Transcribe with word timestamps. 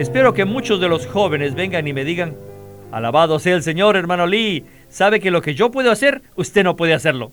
Espero 0.00 0.32
que 0.32 0.46
muchos 0.46 0.80
de 0.80 0.88
los 0.88 1.06
jóvenes 1.06 1.54
vengan 1.54 1.86
y 1.86 1.92
me 1.92 2.06
digan, 2.06 2.34
alabado 2.90 3.38
sea 3.38 3.54
el 3.54 3.62
Señor, 3.62 3.96
hermano 3.96 4.26
Lee, 4.26 4.64
sabe 4.88 5.20
que 5.20 5.30
lo 5.30 5.42
que 5.42 5.54
yo 5.54 5.70
puedo 5.70 5.90
hacer, 5.90 6.22
usted 6.36 6.64
no 6.64 6.74
puede 6.74 6.94
hacerlo. 6.94 7.32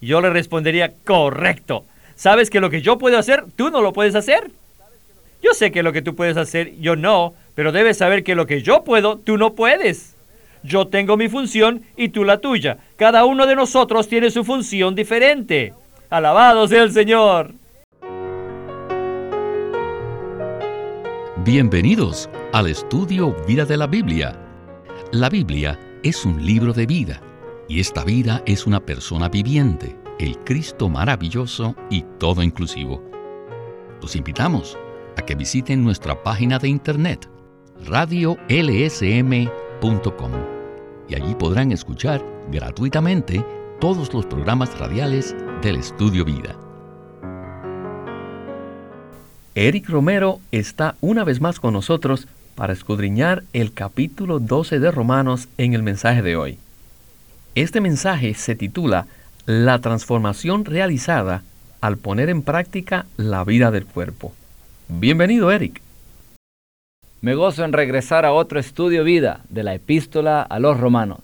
Y 0.00 0.08
yo 0.08 0.20
le 0.20 0.30
respondería, 0.30 0.92
correcto, 1.04 1.84
sabes 2.16 2.50
que 2.50 2.58
lo 2.58 2.68
que 2.68 2.82
yo 2.82 2.98
puedo 2.98 3.16
hacer, 3.16 3.44
tú 3.54 3.70
no 3.70 3.80
lo 3.80 3.92
puedes 3.92 4.16
hacer. 4.16 4.50
Yo 5.40 5.54
sé 5.54 5.70
que 5.70 5.84
lo 5.84 5.92
que 5.92 6.02
tú 6.02 6.16
puedes 6.16 6.36
hacer, 6.36 6.76
yo 6.80 6.96
no, 6.96 7.34
pero 7.54 7.70
debes 7.70 7.98
saber 7.98 8.24
que 8.24 8.34
lo 8.34 8.48
que 8.48 8.60
yo 8.60 8.82
puedo, 8.82 9.18
tú 9.18 9.38
no 9.38 9.54
puedes. 9.54 10.16
Yo 10.64 10.88
tengo 10.88 11.16
mi 11.16 11.28
función 11.28 11.82
y 11.96 12.08
tú 12.08 12.24
la 12.24 12.38
tuya. 12.38 12.78
Cada 12.96 13.24
uno 13.24 13.46
de 13.46 13.54
nosotros 13.54 14.08
tiene 14.08 14.32
su 14.32 14.42
función 14.42 14.96
diferente. 14.96 15.72
Alabado 16.10 16.66
sea 16.66 16.82
el 16.82 16.90
Señor. 16.90 17.52
Bienvenidos 21.44 22.30
al 22.54 22.68
estudio 22.68 23.36
Vida 23.46 23.66
de 23.66 23.76
la 23.76 23.86
Biblia. 23.86 24.34
La 25.12 25.28
Biblia 25.28 25.78
es 26.02 26.24
un 26.24 26.42
libro 26.42 26.72
de 26.72 26.86
vida 26.86 27.20
y 27.68 27.80
esta 27.80 28.02
vida 28.02 28.42
es 28.46 28.66
una 28.66 28.80
persona 28.80 29.28
viviente, 29.28 29.94
el 30.18 30.38
Cristo 30.38 30.88
maravilloso 30.88 31.76
y 31.90 32.02
todo 32.18 32.42
inclusivo. 32.42 33.02
Los 34.00 34.16
invitamos 34.16 34.78
a 35.18 35.22
que 35.22 35.34
visiten 35.34 35.84
nuestra 35.84 36.22
página 36.22 36.58
de 36.58 36.68
internet 36.68 37.28
radiolsm.com 37.84 38.40
y 41.10 41.14
allí 41.14 41.34
podrán 41.34 41.72
escuchar 41.72 42.24
gratuitamente 42.50 43.44
todos 43.82 44.14
los 44.14 44.24
programas 44.24 44.78
radiales 44.78 45.36
del 45.60 45.76
Estudio 45.76 46.24
Vida. 46.24 46.63
Eric 49.56 49.88
Romero 49.88 50.40
está 50.50 50.96
una 51.00 51.22
vez 51.22 51.40
más 51.40 51.60
con 51.60 51.74
nosotros 51.74 52.26
para 52.56 52.72
escudriñar 52.72 53.44
el 53.52 53.72
capítulo 53.72 54.40
12 54.40 54.80
de 54.80 54.90
Romanos 54.90 55.48
en 55.58 55.74
el 55.74 55.84
mensaje 55.84 56.22
de 56.22 56.34
hoy. 56.34 56.58
Este 57.54 57.80
mensaje 57.80 58.34
se 58.34 58.56
titula 58.56 59.06
La 59.46 59.78
transformación 59.78 60.64
realizada 60.64 61.44
al 61.80 61.98
poner 61.98 62.30
en 62.30 62.42
práctica 62.42 63.06
la 63.16 63.44
vida 63.44 63.70
del 63.70 63.86
cuerpo. 63.86 64.32
Bienvenido, 64.88 65.52
Eric. 65.52 65.80
Me 67.20 67.36
gozo 67.36 67.62
en 67.64 67.72
regresar 67.72 68.24
a 68.24 68.32
otro 68.32 68.58
estudio 68.58 69.04
vida 69.04 69.42
de 69.50 69.62
la 69.62 69.74
epístola 69.74 70.42
a 70.42 70.58
los 70.58 70.80
romanos. 70.80 71.20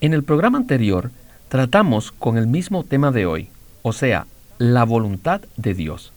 En 0.00 0.14
el 0.14 0.22
programa 0.24 0.56
anterior 0.56 1.10
tratamos 1.50 2.10
con 2.10 2.38
el 2.38 2.46
mismo 2.46 2.84
tema 2.84 3.12
de 3.12 3.26
hoy, 3.26 3.50
o 3.82 3.92
sea, 3.92 4.26
la 4.56 4.84
voluntad 4.84 5.42
de 5.58 5.74
Dios. 5.74 6.10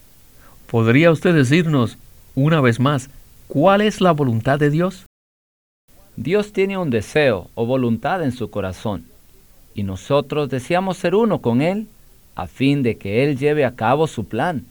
¿Podría 0.66 1.12
usted 1.12 1.32
decirnos, 1.32 1.96
una 2.34 2.60
vez 2.60 2.80
más, 2.80 3.08
cuál 3.46 3.82
es 3.82 4.00
la 4.00 4.10
voluntad 4.10 4.58
de 4.58 4.70
Dios? 4.70 5.06
Dios 6.16 6.52
tiene 6.52 6.76
un 6.76 6.90
deseo 6.90 7.50
o 7.54 7.66
voluntad 7.66 8.24
en 8.24 8.32
su 8.32 8.50
corazón, 8.50 9.04
y 9.76 9.84
nosotros 9.84 10.48
deseamos 10.48 10.96
ser 10.96 11.14
uno 11.14 11.40
con 11.40 11.62
Él 11.62 11.86
a 12.34 12.48
fin 12.48 12.82
de 12.82 12.96
que 12.96 13.22
Él 13.22 13.38
lleve 13.38 13.64
a 13.64 13.76
cabo 13.76 14.08
su 14.08 14.26
plan. 14.26 14.64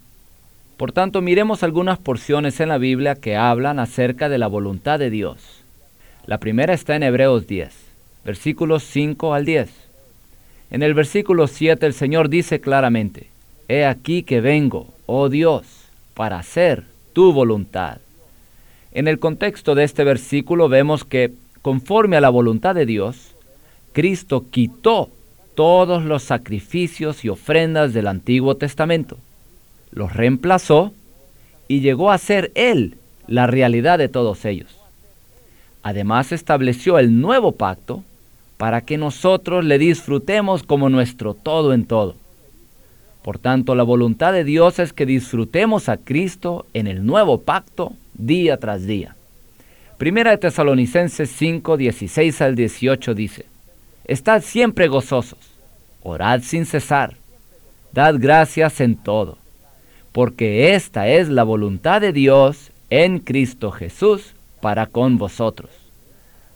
Por 0.75 0.91
tanto, 0.91 1.21
miremos 1.21 1.63
algunas 1.63 1.97
porciones 1.97 2.59
en 2.59 2.67
la 2.67 2.77
Biblia 2.77 3.15
que 3.15 3.37
hablan 3.37 3.80
acerca 3.80 4.27
de 4.27 4.37
la 4.37 4.47
voluntad 4.47 4.99
de 4.99 5.09
Dios. 5.09 5.63
La 6.25 6.39
primera 6.39 6.73
está 6.73 6.97
en 6.97 7.03
Hebreos 7.03 7.47
10, 7.47 7.73
versículos 8.25 8.83
5 8.83 9.33
al 9.33 9.45
10. 9.45 9.69
En 10.71 10.83
el 10.83 10.93
versículo 10.93 11.47
7 11.47 11.85
el 11.85 11.93
Señor 11.93 12.27
dice 12.27 12.59
claramente, 12.59 13.30
He 13.69 13.85
aquí 13.85 14.23
que 14.23 14.41
vengo, 14.41 14.89
oh 15.05 15.30
Dios, 15.30 15.84
para 16.16 16.39
hacer 16.39 16.85
tu 17.13 17.31
voluntad. 17.31 17.99
En 18.91 19.08
el 19.08 19.19
contexto 19.19 19.75
de 19.75 19.83
este 19.83 20.03
versículo 20.03 20.69
vemos 20.69 21.03
que, 21.03 21.33
conforme 21.61 22.17
a 22.17 22.21
la 22.21 22.30
voluntad 22.30 22.73
de 22.73 22.86
Dios, 22.86 23.36
Cristo 23.93 24.45
quitó 24.49 25.09
todos 25.53 26.03
los 26.03 26.23
sacrificios 26.23 27.23
y 27.23 27.30
ofrendas 27.30 27.93
del 27.93 28.08
Antiguo 28.08 28.55
Testamento, 28.55 29.17
los 29.92 30.14
reemplazó 30.14 30.93
y 31.67 31.81
llegó 31.81 32.11
a 32.11 32.17
ser 32.17 32.52
Él 32.55 32.97
la 33.27 33.47
realidad 33.47 33.97
de 33.97 34.09
todos 34.09 34.45
ellos. 34.45 34.76
Además 35.83 36.32
estableció 36.32 36.99
el 36.99 37.21
nuevo 37.21 37.53
pacto 37.53 38.03
para 38.58 38.82
que 38.82 38.97
nosotros 38.97 39.64
le 39.64 39.77
disfrutemos 39.77 40.64
como 40.64 40.89
nuestro 40.89 41.33
todo 41.33 41.73
en 41.73 41.86
todo. 41.86 42.15
Por 43.25 43.39
tanto, 43.39 43.73
la 43.73 43.81
voluntad 43.81 44.33
de 44.33 44.43
Dios 44.43 44.77
es 44.77 44.93
que 44.93 45.08
disfrutemos 45.08 45.89
a 45.89 45.97
Cristo 45.97 46.67
en 46.75 46.86
el 46.86 47.08
nuevo 47.08 47.41
pacto 47.41 47.93
día 48.13 48.58
tras 48.58 48.86
día. 48.86 49.15
Primera 49.97 50.30
de 50.30 50.37
Tesalonicenses 50.37 51.31
5, 51.31 51.75
16 51.75 52.41
al 52.43 52.55
18 52.55 53.15
dice, 53.15 53.47
Estad 54.05 54.43
siempre 54.43 54.87
gozosos, 54.87 55.39
orad 56.03 56.41
sin 56.43 56.67
cesar, 56.67 57.15
dad 57.93 58.17
gracias 58.19 58.80
en 58.80 58.95
todo, 58.95 59.39
porque 60.11 60.75
esta 60.75 61.08
es 61.08 61.27
la 61.27 61.41
voluntad 61.41 62.02
de 62.02 62.14
Dios 62.14 62.69
en 62.91 63.17
Cristo 63.17 63.71
Jesús 63.71 64.35
para 64.61 64.85
con 64.85 65.17
vosotros. 65.17 65.71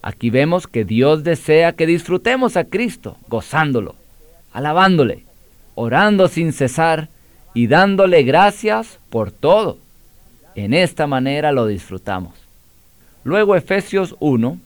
Aquí 0.04 0.30
vemos 0.30 0.68
que 0.68 0.86
Dios 0.86 1.24
desea 1.24 1.72
que 1.74 1.88
disfrutemos 1.88 2.58
a 2.58 2.66
Cristo, 2.66 3.18
gozándolo, 3.28 3.96
alabándole, 4.54 5.24
orando 5.80 6.28
sin 6.28 6.52
cesar 6.52 7.08
y 7.54 7.68
dándole 7.68 8.24
gracias 8.24 9.00
por 9.10 9.32
todo. 9.32 9.78
En 10.54 10.74
esta 10.74 11.08
manera 11.08 11.54
lo 11.54 11.68
disfrutamos. 11.68 12.34
Luego 13.24 13.56
Efesios 13.56 14.18
1, 14.20 14.58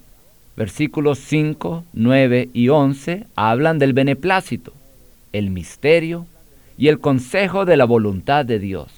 versículos 0.58 1.20
5, 1.20 1.84
9 1.94 2.50
y 2.52 2.70
11 2.70 3.28
hablan 3.36 3.78
del 3.78 3.94
beneplácito, 3.94 4.74
el 5.34 5.52
misterio 5.52 6.26
y 6.80 6.88
el 6.88 7.00
consejo 7.00 7.66
de 7.66 7.78
la 7.78 7.86
voluntad 7.86 8.44
de 8.44 8.58
Dios. 8.58 8.92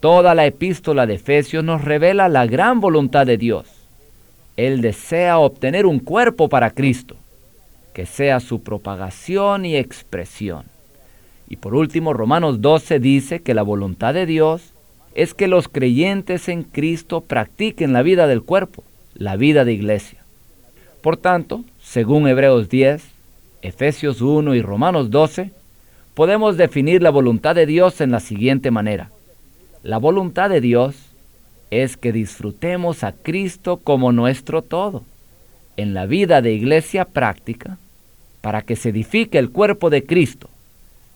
Toda 0.00 0.34
la 0.34 0.44
epístola 0.44 1.06
de 1.06 1.14
Efesios 1.14 1.62
nos 1.62 1.84
revela 1.84 2.28
la 2.28 2.46
gran 2.46 2.80
voluntad 2.80 3.26
de 3.26 3.38
Dios. 3.38 3.66
Él 4.56 4.80
desea 4.80 5.38
obtener 5.38 5.86
un 5.86 6.00
cuerpo 6.00 6.48
para 6.48 6.70
Cristo, 6.70 7.14
que 7.94 8.06
sea 8.06 8.40
su 8.40 8.60
propagación 8.64 9.64
y 9.66 9.76
expresión. 9.76 10.64
Y 11.48 11.56
por 11.56 11.74
último, 11.74 12.12
Romanos 12.12 12.60
12 12.60 13.00
dice 13.00 13.40
que 13.40 13.54
la 13.54 13.62
voluntad 13.62 14.12
de 14.12 14.26
Dios 14.26 14.74
es 15.14 15.32
que 15.32 15.48
los 15.48 15.68
creyentes 15.68 16.48
en 16.48 16.62
Cristo 16.62 17.22
practiquen 17.22 17.92
la 17.92 18.02
vida 18.02 18.26
del 18.26 18.42
cuerpo, 18.42 18.84
la 19.14 19.36
vida 19.36 19.64
de 19.64 19.72
iglesia. 19.72 20.22
Por 21.00 21.16
tanto, 21.16 21.64
según 21.80 22.28
Hebreos 22.28 22.68
10, 22.68 23.02
Efesios 23.62 24.20
1 24.20 24.54
y 24.54 24.62
Romanos 24.62 25.10
12, 25.10 25.50
podemos 26.12 26.58
definir 26.58 27.02
la 27.02 27.10
voluntad 27.10 27.54
de 27.54 27.64
Dios 27.64 28.00
en 28.02 28.10
la 28.10 28.20
siguiente 28.20 28.70
manera. 28.70 29.10
La 29.82 29.96
voluntad 29.96 30.50
de 30.50 30.60
Dios 30.60 30.96
es 31.70 31.96
que 31.96 32.12
disfrutemos 32.12 33.04
a 33.04 33.12
Cristo 33.12 33.78
como 33.78 34.12
nuestro 34.12 34.60
todo, 34.62 35.02
en 35.78 35.94
la 35.94 36.04
vida 36.04 36.42
de 36.42 36.52
iglesia 36.52 37.06
práctica, 37.06 37.78
para 38.42 38.62
que 38.62 38.76
se 38.76 38.90
edifique 38.90 39.38
el 39.38 39.50
cuerpo 39.50 39.88
de 39.88 40.04
Cristo 40.04 40.50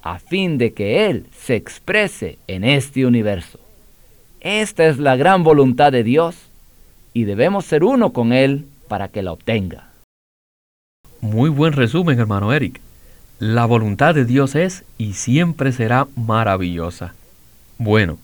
a 0.02 0.18
fin 0.18 0.58
de 0.58 0.72
que 0.72 1.06
Él 1.06 1.26
se 1.36 1.54
exprese 1.54 2.38
en 2.46 2.64
este 2.64 3.06
universo. 3.06 3.58
Esta 4.40 4.86
es 4.86 4.98
la 4.98 5.16
gran 5.16 5.44
voluntad 5.44 5.92
de 5.92 6.02
Dios 6.02 6.36
y 7.14 7.24
debemos 7.24 7.64
ser 7.64 7.84
uno 7.84 8.12
con 8.12 8.32
Él 8.32 8.66
para 8.88 9.08
que 9.08 9.22
la 9.22 9.32
obtenga. 9.32 9.88
Muy 11.20 11.48
buen 11.48 11.72
resumen, 11.72 12.18
hermano 12.18 12.52
Eric. 12.52 12.80
La 13.38 13.64
voluntad 13.64 14.14
de 14.14 14.24
Dios 14.24 14.54
es 14.54 14.84
y 14.98 15.14
siempre 15.14 15.72
será 15.72 16.08
maravillosa. 16.16 17.14
Bueno, 17.78 18.18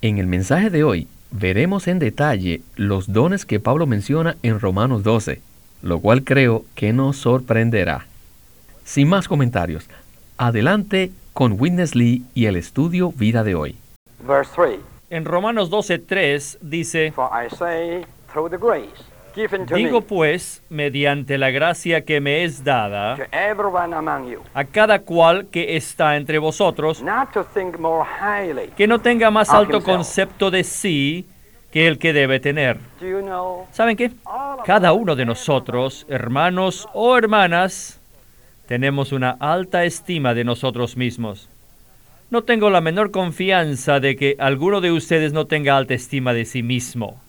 en 0.00 0.18
el 0.18 0.26
mensaje 0.26 0.70
de 0.70 0.84
hoy 0.84 1.08
veremos 1.30 1.88
en 1.88 1.98
detalle 1.98 2.62
los 2.76 3.12
dones 3.12 3.44
que 3.44 3.60
Pablo 3.60 3.86
menciona 3.86 4.36
en 4.42 4.60
Romanos 4.60 5.02
12, 5.02 5.40
lo 5.82 6.00
cual 6.00 6.24
creo 6.24 6.64
que 6.74 6.92
nos 6.92 7.16
sorprenderá. 7.18 8.06
Sin 8.84 9.08
más 9.08 9.28
comentarios, 9.28 9.88
Adelante 10.42 11.12
con 11.34 11.52
Witness 11.56 11.94
Lee 11.94 12.24
y 12.34 12.46
el 12.46 12.56
estudio 12.56 13.12
Vida 13.12 13.44
de 13.44 13.54
hoy. 13.54 13.76
En 15.08 15.24
Romanos 15.24 15.70
12:3 15.70 16.58
dice, 16.60 17.14
Digo 19.72 20.00
pues, 20.00 20.64
mediante 20.68 21.38
la 21.38 21.50
gracia 21.50 22.04
que 22.04 22.20
me 22.20 22.42
es 22.42 22.64
dada, 22.64 23.16
a 24.52 24.64
cada 24.64 24.98
cual 25.02 25.46
que 25.46 25.76
está 25.76 26.16
entre 26.16 26.38
vosotros, 26.38 27.04
que 28.76 28.86
no 28.88 28.98
tenga 28.98 29.30
más 29.30 29.50
alto 29.50 29.80
concepto 29.80 30.50
de 30.50 30.64
sí 30.64 31.24
que 31.70 31.86
el 31.86 32.00
que 32.00 32.12
debe 32.12 32.40
tener. 32.40 32.78
¿Saben 33.70 33.96
qué? 33.96 34.10
Cada 34.64 34.92
uno 34.92 35.14
de 35.14 35.24
nosotros, 35.24 36.04
hermanos 36.08 36.88
o 36.92 37.16
hermanas, 37.16 38.01
tenemos 38.72 39.12
una 39.12 39.32
alta 39.32 39.84
estima 39.84 40.32
de 40.32 40.44
nosotros 40.44 40.96
mismos. 40.96 41.46
No 42.30 42.40
tengo 42.44 42.70
la 42.70 42.80
menor 42.80 43.10
confianza 43.10 44.00
de 44.00 44.16
que 44.16 44.34
alguno 44.38 44.80
de 44.80 44.90
ustedes 44.90 45.34
no 45.34 45.46
tenga 45.46 45.76
alta 45.76 45.92
estima 45.92 46.32
de 46.32 46.46
sí 46.46 46.62
mismo. 46.62 47.20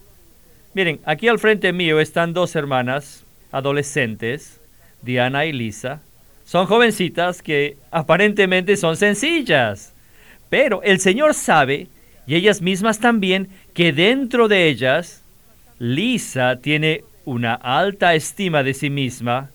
Miren, 0.73 1.01
aquí 1.03 1.27
al 1.27 1.39
frente 1.39 1.73
mío 1.73 1.99
están 1.99 2.31
dos 2.31 2.55
hermanas 2.55 3.25
adolescentes, 3.51 4.61
Diana 5.01 5.45
y 5.45 5.51
Lisa. 5.51 5.99
Son 6.45 6.65
jovencitas 6.65 7.41
que 7.41 7.75
aparentemente 7.91 8.77
son 8.77 8.95
sencillas, 8.95 9.93
pero 10.49 10.81
el 10.81 11.01
Señor 11.01 11.33
sabe, 11.33 11.89
y 12.25 12.35
ellas 12.35 12.61
mismas 12.61 12.99
también, 12.99 13.49
que 13.73 13.91
dentro 13.91 14.47
de 14.47 14.69
ellas, 14.69 15.25
Lisa 15.77 16.55
tiene 16.61 17.03
una 17.25 17.53
alta 17.53 18.15
estima 18.15 18.63
de 18.63 18.73
sí 18.73 18.89
misma 18.89 19.49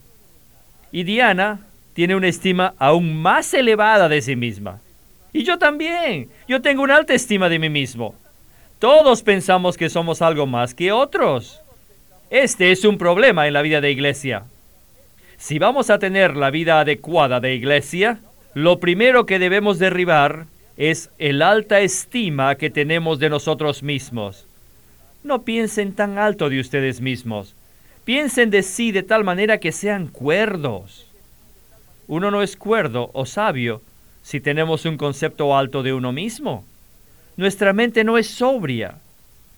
y 0.93 1.05
Diana 1.05 1.61
tiene 1.99 2.15
una 2.15 2.29
estima 2.29 2.75
aún 2.79 3.21
más 3.21 3.53
elevada 3.55 4.09
de 4.09 4.23
sí 4.23 4.37
misma. 4.37 4.79
Y 5.33 5.43
yo 5.43 5.59
también, 5.59 6.29
yo 6.47 6.63
tengo 6.63 6.85
una 6.85 6.95
alta 6.95 7.13
estima 7.13 7.49
de 7.49 7.59
mí 7.59 7.71
mismo. 7.71 8.15
Todos 8.79 9.25
pensamos 9.25 9.77
que 9.77 9.91
somos 9.91 10.23
algo 10.23 10.47
más 10.47 10.75
que 10.75 10.93
otros. 10.93 11.61
Este 12.31 12.71
es 12.71 12.85
un 12.85 12.99
problema 12.99 13.49
en 13.49 13.53
la 13.53 13.63
vida 13.63 13.81
de 13.81 13.91
iglesia. 13.91 14.45
Si 15.39 15.59
vamos 15.59 15.91
a 15.91 15.99
tener 15.99 16.37
la 16.37 16.53
vida 16.53 16.79
adecuada 16.79 17.41
de 17.41 17.57
iglesia, 17.57 18.21
lo 18.55 18.79
primero 18.79 19.27
que 19.27 19.41
debemos 19.41 19.81
derribar 19.81 20.47
es 20.77 21.11
el 21.19 21.43
alta 21.43 21.81
estima 21.81 22.55
que 22.55 22.71
tenemos 22.71 23.19
de 23.19 23.29
nosotros 23.29 23.83
mismos. 23.83 24.47
No 25.25 25.43
piensen 25.43 25.95
tan 25.95 26.17
alto 26.17 26.49
de 26.49 26.61
ustedes 26.61 27.01
mismos. 27.01 27.57
Piensen 28.05 28.51
de 28.51 28.63
sí 28.63 28.93
de 28.93 29.03
tal 29.03 29.25
manera 29.25 29.59
que 29.59 29.73
sean 29.73 30.07
cuerdos. 30.07 31.08
Uno 32.09 32.31
no 32.31 32.43
es 32.43 32.57
cuerdo 32.57 33.11
o 33.13 33.27
sabio 33.27 33.83
si 34.23 34.41
tenemos 34.41 34.85
un 34.87 34.97
concepto 34.97 35.57
alto 35.57 35.83
de 35.83 35.93
uno 35.93 36.11
mismo. 36.11 36.65
Nuestra 37.37 37.73
mente 37.73 38.03
no 38.03 38.19
es 38.19 38.27
sobria, 38.27 38.97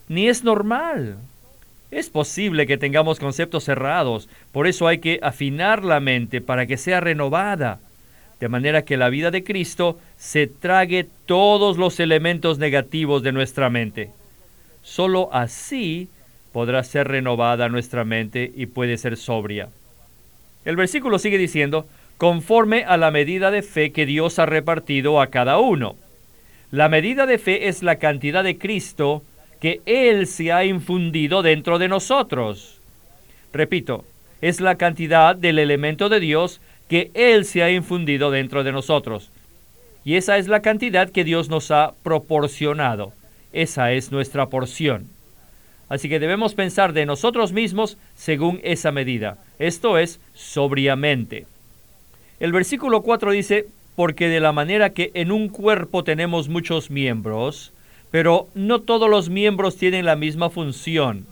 ni 0.08 0.28
es 0.28 0.44
normal. 0.44 1.16
Es 1.90 2.10
posible 2.10 2.66
que 2.66 2.76
tengamos 2.76 3.18
conceptos 3.18 3.64
cerrados, 3.64 4.28
por 4.52 4.66
eso 4.66 4.86
hay 4.86 4.98
que 4.98 5.18
afinar 5.22 5.84
la 5.84 6.00
mente 6.00 6.40
para 6.40 6.66
que 6.66 6.76
sea 6.76 7.00
renovada, 7.00 7.80
de 8.38 8.48
manera 8.48 8.82
que 8.84 8.96
la 8.96 9.10
vida 9.10 9.30
de 9.30 9.44
Cristo 9.44 9.98
se 10.16 10.46
trague 10.46 11.06
todos 11.26 11.78
los 11.78 11.98
elementos 12.00 12.58
negativos 12.58 13.22
de 13.22 13.32
nuestra 13.32 13.70
mente. 13.70 14.10
Solo 14.82 15.30
así 15.32 16.08
podrá 16.52 16.82
ser 16.82 17.08
renovada 17.08 17.68
nuestra 17.68 18.04
mente 18.04 18.52
y 18.56 18.66
puede 18.66 18.96
ser 18.96 19.16
sobria. 19.16 19.68
El 20.64 20.76
versículo 20.76 21.18
sigue 21.18 21.38
diciendo, 21.38 21.86
conforme 22.20 22.84
a 22.84 22.98
la 22.98 23.10
medida 23.10 23.50
de 23.50 23.62
fe 23.62 23.92
que 23.92 24.04
Dios 24.04 24.38
ha 24.38 24.44
repartido 24.44 25.22
a 25.22 25.28
cada 25.28 25.58
uno. 25.58 25.96
La 26.70 26.90
medida 26.90 27.24
de 27.24 27.38
fe 27.38 27.68
es 27.68 27.82
la 27.82 27.96
cantidad 27.96 28.44
de 28.44 28.58
Cristo 28.58 29.22
que 29.58 29.80
Él 29.86 30.26
se 30.26 30.52
ha 30.52 30.66
infundido 30.66 31.40
dentro 31.40 31.78
de 31.78 31.88
nosotros. 31.88 32.78
Repito, 33.54 34.04
es 34.42 34.60
la 34.60 34.74
cantidad 34.74 35.34
del 35.34 35.58
elemento 35.58 36.10
de 36.10 36.20
Dios 36.20 36.60
que 36.88 37.10
Él 37.14 37.46
se 37.46 37.62
ha 37.62 37.70
infundido 37.70 38.30
dentro 38.30 38.64
de 38.64 38.72
nosotros. 38.72 39.30
Y 40.04 40.16
esa 40.16 40.36
es 40.36 40.46
la 40.46 40.60
cantidad 40.60 41.08
que 41.08 41.24
Dios 41.24 41.48
nos 41.48 41.70
ha 41.70 41.94
proporcionado. 42.02 43.14
Esa 43.54 43.92
es 43.92 44.12
nuestra 44.12 44.50
porción. 44.50 45.08
Así 45.88 46.10
que 46.10 46.20
debemos 46.20 46.52
pensar 46.52 46.92
de 46.92 47.06
nosotros 47.06 47.52
mismos 47.52 47.96
según 48.14 48.60
esa 48.62 48.92
medida. 48.92 49.38
Esto 49.58 49.96
es 49.96 50.20
sobriamente. 50.34 51.46
El 52.40 52.52
versículo 52.52 53.02
4 53.02 53.32
dice, 53.32 53.66
porque 53.96 54.28
de 54.28 54.40
la 54.40 54.52
manera 54.52 54.90
que 54.90 55.10
en 55.12 55.30
un 55.30 55.50
cuerpo 55.50 56.04
tenemos 56.04 56.48
muchos 56.48 56.90
miembros, 56.90 57.70
pero 58.10 58.48
no 58.54 58.80
todos 58.80 59.10
los 59.10 59.28
miembros 59.28 59.76
tienen 59.76 60.06
la 60.06 60.16
misma 60.16 60.48
función. 60.48 61.26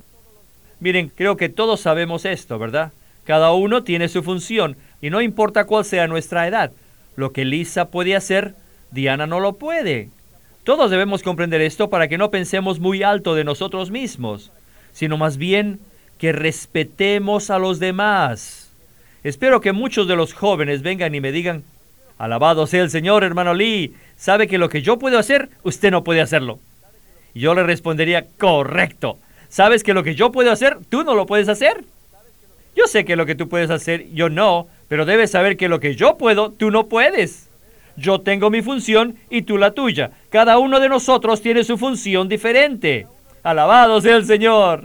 Miren, 0.80 1.08
creo 1.08 1.38
que 1.38 1.48
todos 1.48 1.80
sabemos 1.80 2.26
esto, 2.26 2.58
¿verdad? 2.58 2.92
Cada 3.24 3.52
uno 3.52 3.84
tiene 3.84 4.08
su 4.08 4.22
función 4.22 4.76
y 5.00 5.08
no 5.08 5.22
importa 5.22 5.64
cuál 5.64 5.86
sea 5.86 6.06
nuestra 6.08 6.46
edad. 6.46 6.72
Lo 7.16 7.32
que 7.32 7.46
Lisa 7.46 7.86
puede 7.86 8.14
hacer, 8.14 8.54
Diana 8.90 9.26
no 9.26 9.40
lo 9.40 9.54
puede. 9.54 10.10
Todos 10.62 10.90
debemos 10.90 11.22
comprender 11.22 11.62
esto 11.62 11.88
para 11.88 12.08
que 12.08 12.18
no 12.18 12.30
pensemos 12.30 12.80
muy 12.80 13.02
alto 13.02 13.34
de 13.34 13.44
nosotros 13.44 13.90
mismos, 13.90 14.52
sino 14.92 15.16
más 15.16 15.38
bien 15.38 15.80
que 16.18 16.32
respetemos 16.32 17.48
a 17.48 17.58
los 17.58 17.78
demás. 17.78 18.67
Espero 19.24 19.60
que 19.60 19.72
muchos 19.72 20.06
de 20.06 20.16
los 20.16 20.32
jóvenes 20.32 20.82
vengan 20.82 21.14
y 21.14 21.20
me 21.20 21.32
digan, 21.32 21.64
alabado 22.18 22.66
sea 22.66 22.82
el 22.82 22.90
Señor, 22.90 23.24
hermano 23.24 23.54
Lee, 23.54 23.94
sabe 24.16 24.46
que 24.46 24.58
lo 24.58 24.68
que 24.68 24.82
yo 24.82 24.98
puedo 24.98 25.18
hacer, 25.18 25.48
usted 25.62 25.90
no 25.90 26.04
puede 26.04 26.20
hacerlo. 26.20 26.60
Y 27.34 27.40
yo 27.40 27.54
le 27.54 27.62
respondería, 27.62 28.26
correcto. 28.38 29.18
¿Sabes 29.48 29.82
que 29.82 29.94
lo 29.94 30.02
que 30.02 30.14
yo 30.14 30.30
puedo 30.30 30.52
hacer, 30.52 30.78
tú 30.88 31.04
no 31.04 31.14
lo 31.14 31.26
puedes 31.26 31.48
hacer? 31.48 31.84
Yo 32.76 32.86
sé 32.86 33.04
que 33.04 33.16
lo 33.16 33.26
que 33.26 33.34
tú 33.34 33.48
puedes 33.48 33.70
hacer, 33.70 34.06
yo 34.12 34.28
no, 34.28 34.68
pero 34.88 35.04
debes 35.04 35.32
saber 35.32 35.56
que 35.56 35.68
lo 35.68 35.80
que 35.80 35.96
yo 35.96 36.16
puedo, 36.16 36.50
tú 36.50 36.70
no 36.70 36.86
puedes. 36.86 37.48
Yo 37.96 38.20
tengo 38.20 38.50
mi 38.50 38.62
función 38.62 39.16
y 39.28 39.42
tú 39.42 39.58
la 39.58 39.72
tuya. 39.72 40.12
Cada 40.30 40.58
uno 40.58 40.78
de 40.78 40.88
nosotros 40.88 41.42
tiene 41.42 41.64
su 41.64 41.76
función 41.76 42.28
diferente. 42.28 43.08
Alabado 43.42 44.00
sea 44.00 44.14
el 44.14 44.24
Señor. 44.24 44.84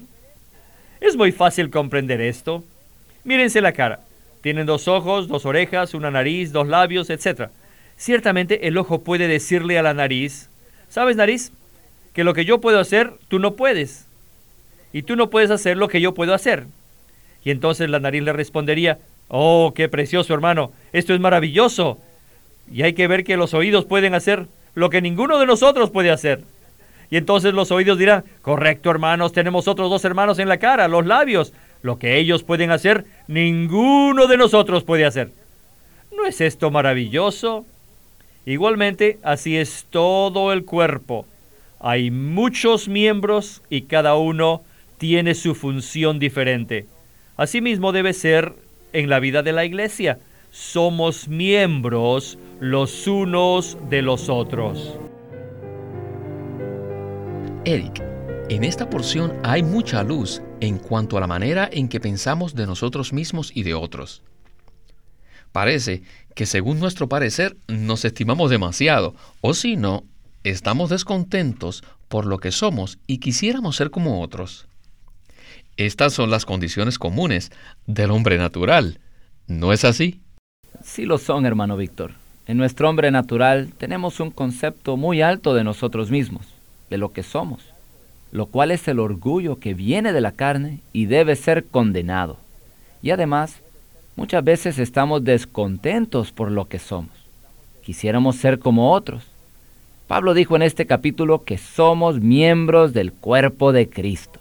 Es 0.99 1.15
muy 1.15 1.31
fácil 1.31 1.69
comprender 1.69 2.21
esto. 2.21 2.63
Mírense 3.23 3.61
la 3.61 3.73
cara. 3.73 3.99
Tienen 4.43 4.65
dos 4.65 4.89
ojos, 4.89 5.29
dos 5.29 5.45
orejas, 5.45 5.93
una 5.93 6.11
nariz, 6.11 6.51
dos 6.51 6.67
labios, 6.67 7.09
etc. 7.09 7.43
Ciertamente 7.95 8.67
el 8.67 8.77
ojo 8.77 8.99
puede 9.01 9.29
decirle 9.29 9.79
a 9.79 9.83
la 9.83 9.93
nariz, 9.93 10.49
¿sabes 10.89 11.15
nariz? 11.15 11.53
Que 12.13 12.25
lo 12.25 12.33
que 12.33 12.43
yo 12.43 12.59
puedo 12.59 12.77
hacer, 12.77 13.13
tú 13.29 13.39
no 13.39 13.53
puedes. 13.53 14.05
Y 14.91 15.03
tú 15.03 15.15
no 15.15 15.29
puedes 15.29 15.49
hacer 15.49 15.77
lo 15.77 15.87
que 15.87 16.01
yo 16.01 16.13
puedo 16.13 16.33
hacer. 16.33 16.65
Y 17.45 17.51
entonces 17.51 17.89
la 17.89 18.01
nariz 18.01 18.21
le 18.21 18.33
respondería, 18.33 18.99
oh, 19.29 19.71
qué 19.73 19.87
precioso 19.87 20.33
hermano, 20.33 20.73
esto 20.91 21.13
es 21.13 21.21
maravilloso. 21.21 21.97
Y 22.69 22.81
hay 22.81 22.91
que 22.91 23.07
ver 23.07 23.23
que 23.23 23.37
los 23.37 23.53
oídos 23.53 23.85
pueden 23.85 24.13
hacer 24.13 24.47
lo 24.75 24.89
que 24.89 25.01
ninguno 25.01 25.39
de 25.39 25.45
nosotros 25.45 25.89
puede 25.89 26.11
hacer. 26.11 26.43
Y 27.09 27.15
entonces 27.15 27.53
los 27.53 27.71
oídos 27.71 27.97
dirán, 27.97 28.25
correcto 28.41 28.91
hermanos, 28.91 29.31
tenemos 29.31 29.69
otros 29.69 29.89
dos 29.89 30.03
hermanos 30.03 30.37
en 30.37 30.49
la 30.49 30.57
cara, 30.57 30.89
los 30.89 31.05
labios. 31.05 31.53
Lo 31.83 31.99
que 31.99 32.17
ellos 32.17 32.41
pueden 32.41 32.71
hacer, 32.71 33.05
ninguno 33.27 34.25
de 34.25 34.37
nosotros 34.37 34.83
puede 34.83 35.05
hacer. 35.05 35.31
¿No 36.11 36.25
es 36.25 36.41
esto 36.41 36.71
maravilloso? 36.71 37.65
Igualmente, 38.47 39.19
así 39.21 39.57
es 39.57 39.85
todo 39.91 40.51
el 40.51 40.65
cuerpo. 40.65 41.27
Hay 41.79 42.09
muchos 42.09 42.87
miembros 42.87 43.61
y 43.69 43.83
cada 43.83 44.15
uno 44.15 44.63
tiene 44.97 45.35
su 45.35 45.53
función 45.53 46.17
diferente. 46.17 46.87
Asimismo 47.37 47.91
debe 47.91 48.13
ser 48.13 48.53
en 48.93 49.09
la 49.09 49.19
vida 49.19 49.43
de 49.43 49.51
la 49.51 49.65
iglesia 49.65 50.17
somos 50.53 51.27
miembros 51.27 52.37
los 52.59 53.07
unos 53.07 53.75
de 53.89 54.03
los 54.03 54.29
otros. 54.29 54.99
Eric, 57.65 58.03
en 58.49 58.63
esta 58.63 58.89
porción 58.89 59.33
hay 59.43 59.63
mucha 59.63 60.03
luz 60.03 60.41
en 60.59 60.77
cuanto 60.77 61.17
a 61.17 61.21
la 61.21 61.27
manera 61.27 61.69
en 61.71 61.87
que 61.87 61.99
pensamos 61.99 62.55
de 62.55 62.65
nosotros 62.65 63.13
mismos 63.13 63.51
y 63.55 63.63
de 63.63 63.73
otros. 63.73 64.21
Parece 65.51 66.03
que 66.35 66.45
según 66.45 66.79
nuestro 66.79 67.07
parecer 67.07 67.55
nos 67.67 68.05
estimamos 68.05 68.49
demasiado, 68.49 69.15
o 69.41 69.53
si 69.53 69.75
no, 69.75 70.03
estamos 70.43 70.89
descontentos 70.89 71.83
por 72.07 72.25
lo 72.25 72.39
que 72.39 72.51
somos 72.51 72.97
y 73.07 73.19
quisiéramos 73.19 73.75
ser 73.75 73.91
como 73.91 74.21
otros. 74.21 74.67
Estas 75.77 76.13
son 76.13 76.29
las 76.29 76.45
condiciones 76.45 76.99
comunes 76.99 77.51
del 77.87 78.11
hombre 78.11 78.37
natural, 78.37 78.99
¿no 79.47 79.73
es 79.73 79.85
así? 79.85 80.21
Sí 80.83 81.05
lo 81.05 81.17
son, 81.17 81.45
hermano 81.45 81.77
Víctor. 81.77 82.13
En 82.45 82.57
nuestro 82.57 82.89
hombre 82.89 83.09
natural 83.09 83.73
tenemos 83.77 84.19
un 84.19 84.31
concepto 84.31 84.97
muy 84.97 85.21
alto 85.21 85.53
de 85.53 85.63
nosotros 85.63 86.11
mismos, 86.11 86.45
de 86.89 86.97
lo 86.97 87.13
que 87.13 87.23
somos, 87.23 87.72
lo 88.33 88.47
cual 88.47 88.71
es 88.71 88.87
el 88.87 88.99
orgullo 88.99 89.59
que 89.59 89.75
viene 89.75 90.11
de 90.11 90.19
la 90.19 90.31
carne 90.31 90.79
y 90.91 91.05
debe 91.05 91.35
ser 91.35 91.65
condenado. 91.65 92.37
Y 93.03 93.11
además, 93.11 93.59
muchas 94.15 94.43
veces 94.43 94.79
estamos 94.79 95.23
descontentos 95.23 96.31
por 96.31 96.49
lo 96.49 96.65
que 96.65 96.79
somos. 96.79 97.11
Quisiéramos 97.83 98.37
ser 98.37 98.57
como 98.57 98.91
otros. 98.91 99.23
Pablo 100.07 100.33
dijo 100.33 100.55
en 100.55 100.63
este 100.63 100.87
capítulo 100.87 101.43
que 101.43 101.59
somos 101.59 102.21
miembros 102.21 102.91
del 102.91 103.13
cuerpo 103.13 103.71
de 103.71 103.87
Cristo. 103.87 104.39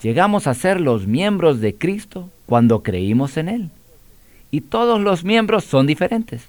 Llegamos 0.00 0.46
a 0.46 0.54
ser 0.54 0.80
los 0.80 1.08
miembros 1.08 1.60
de 1.60 1.74
Cristo 1.74 2.30
cuando 2.46 2.84
creímos 2.84 3.36
en 3.36 3.48
Él 3.48 3.70
y 4.52 4.60
todos 4.60 5.00
los 5.00 5.24
miembros 5.24 5.64
son 5.64 5.88
diferentes. 5.88 6.44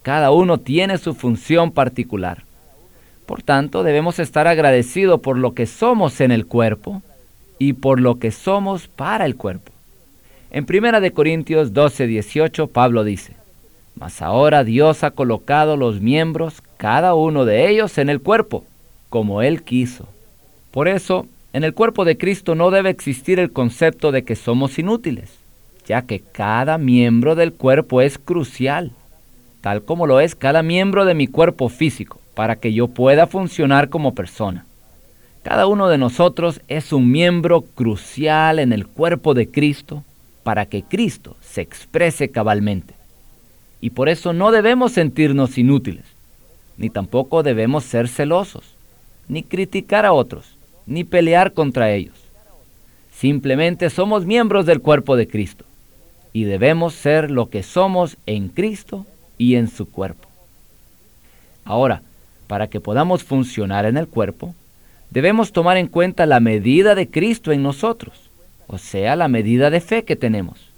Cada 0.00 0.30
uno 0.30 0.56
tiene 0.56 0.96
su 0.96 1.12
función 1.12 1.70
particular. 1.70 2.45
Por 3.26 3.42
tanto, 3.42 3.82
debemos 3.82 4.18
estar 4.18 4.46
agradecidos 4.46 5.20
por 5.20 5.36
lo 5.36 5.52
que 5.52 5.66
somos 5.66 6.20
en 6.20 6.30
el 6.30 6.46
cuerpo 6.46 7.02
y 7.58 7.72
por 7.72 8.00
lo 8.00 8.18
que 8.18 8.30
somos 8.30 8.86
para 8.86 9.26
el 9.26 9.36
cuerpo. 9.36 9.72
En 10.50 10.64
1 10.68 11.00
de 11.00 11.10
Corintios 11.10 11.72
12, 11.72 12.06
18, 12.06 12.68
Pablo 12.68 13.02
dice, 13.02 13.34
Mas 13.96 14.22
ahora 14.22 14.62
Dios 14.62 15.02
ha 15.02 15.10
colocado 15.10 15.76
los 15.76 16.00
miembros, 16.00 16.62
cada 16.76 17.14
uno 17.14 17.44
de 17.44 17.68
ellos, 17.68 17.98
en 17.98 18.10
el 18.10 18.20
cuerpo, 18.20 18.64
como 19.08 19.42
Él 19.42 19.62
quiso. 19.62 20.08
Por 20.70 20.88
eso, 20.88 21.26
En 21.52 21.64
el 21.64 21.72
cuerpo 21.72 22.04
de 22.04 22.18
Cristo 22.18 22.54
no 22.54 22.70
debe 22.70 22.90
existir 22.90 23.38
el 23.38 23.50
concepto 23.50 24.12
de 24.12 24.24
que 24.24 24.36
somos 24.36 24.78
inútiles, 24.78 25.38
ya 25.86 26.02
que 26.02 26.20
cada 26.20 26.76
miembro 26.76 27.34
del 27.34 27.54
cuerpo 27.54 28.02
es 28.02 28.18
crucial, 28.18 28.92
tal 29.62 29.82
como 29.82 30.06
lo 30.06 30.20
es 30.20 30.34
cada 30.34 30.62
miembro 30.62 31.06
de 31.06 31.14
mi 31.14 31.28
cuerpo 31.28 31.70
físico, 31.70 32.20
para 32.36 32.56
que 32.56 32.74
yo 32.74 32.88
pueda 32.88 33.26
funcionar 33.26 33.88
como 33.88 34.14
persona. 34.14 34.66
Cada 35.42 35.66
uno 35.66 35.88
de 35.88 35.96
nosotros 35.96 36.60
es 36.68 36.92
un 36.92 37.10
miembro 37.10 37.62
crucial 37.62 38.58
en 38.58 38.74
el 38.74 38.86
cuerpo 38.86 39.32
de 39.32 39.50
Cristo 39.50 40.04
para 40.42 40.66
que 40.66 40.82
Cristo 40.82 41.34
se 41.40 41.62
exprese 41.62 42.28
cabalmente. 42.28 42.92
Y 43.80 43.88
por 43.88 44.10
eso 44.10 44.34
no 44.34 44.50
debemos 44.50 44.92
sentirnos 44.92 45.56
inútiles, 45.56 46.04
ni 46.76 46.90
tampoco 46.90 47.42
debemos 47.42 47.84
ser 47.84 48.06
celosos, 48.06 48.74
ni 49.28 49.42
criticar 49.42 50.04
a 50.04 50.12
otros, 50.12 50.58
ni 50.84 51.04
pelear 51.04 51.54
contra 51.54 51.90
ellos. 51.90 52.16
Simplemente 53.12 53.88
somos 53.88 54.26
miembros 54.26 54.66
del 54.66 54.82
cuerpo 54.82 55.16
de 55.16 55.26
Cristo 55.26 55.64
y 56.34 56.44
debemos 56.44 56.92
ser 56.92 57.30
lo 57.30 57.48
que 57.48 57.62
somos 57.62 58.18
en 58.26 58.48
Cristo 58.48 59.06
y 59.38 59.54
en 59.54 59.68
su 59.68 59.88
cuerpo. 59.88 60.28
Ahora, 61.64 62.02
para 62.46 62.68
que 62.68 62.80
podamos 62.80 63.24
funcionar 63.24 63.86
en 63.86 63.96
el 63.96 64.08
cuerpo, 64.08 64.54
debemos 65.10 65.52
tomar 65.52 65.76
en 65.76 65.88
cuenta 65.88 66.26
la 66.26 66.40
medida 66.40 66.94
de 66.94 67.08
Cristo 67.08 67.52
en 67.52 67.62
nosotros, 67.62 68.30
o 68.66 68.78
sea, 68.78 69.16
la 69.16 69.28
medida 69.28 69.70
de 69.70 69.80
fe 69.80 70.04
que 70.04 70.16
tenemos. 70.16 70.70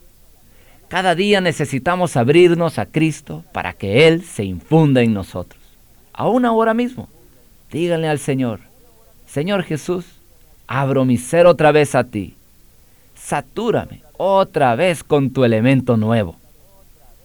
Cada 0.88 1.14
día 1.14 1.40
necesitamos 1.40 2.16
abrirnos 2.16 2.78
a 2.78 2.87
Cristo 2.87 3.44
para 3.52 3.75
que 3.75 4.08
Él 4.08 4.22
se 4.22 4.44
infunda 4.44 5.02
en 5.02 5.12
nosotros. 5.12 5.60
Aún 6.12 6.44
ahora 6.44 6.72
mismo, 6.72 7.08
díganle 7.70 8.08
al 8.08 8.18
Señor, 8.18 8.60
Señor 9.26 9.62
Jesús, 9.64 10.06
abro 10.66 11.04
mi 11.04 11.18
ser 11.18 11.46
otra 11.46 11.72
vez 11.72 11.94
a 11.94 12.04
ti. 12.04 12.34
Satúrame 13.14 14.02
otra 14.16 14.75
vez 14.75 15.04
con 15.04 15.30
tu 15.30 15.44
elemento 15.44 15.96
nuevo. 15.96 16.37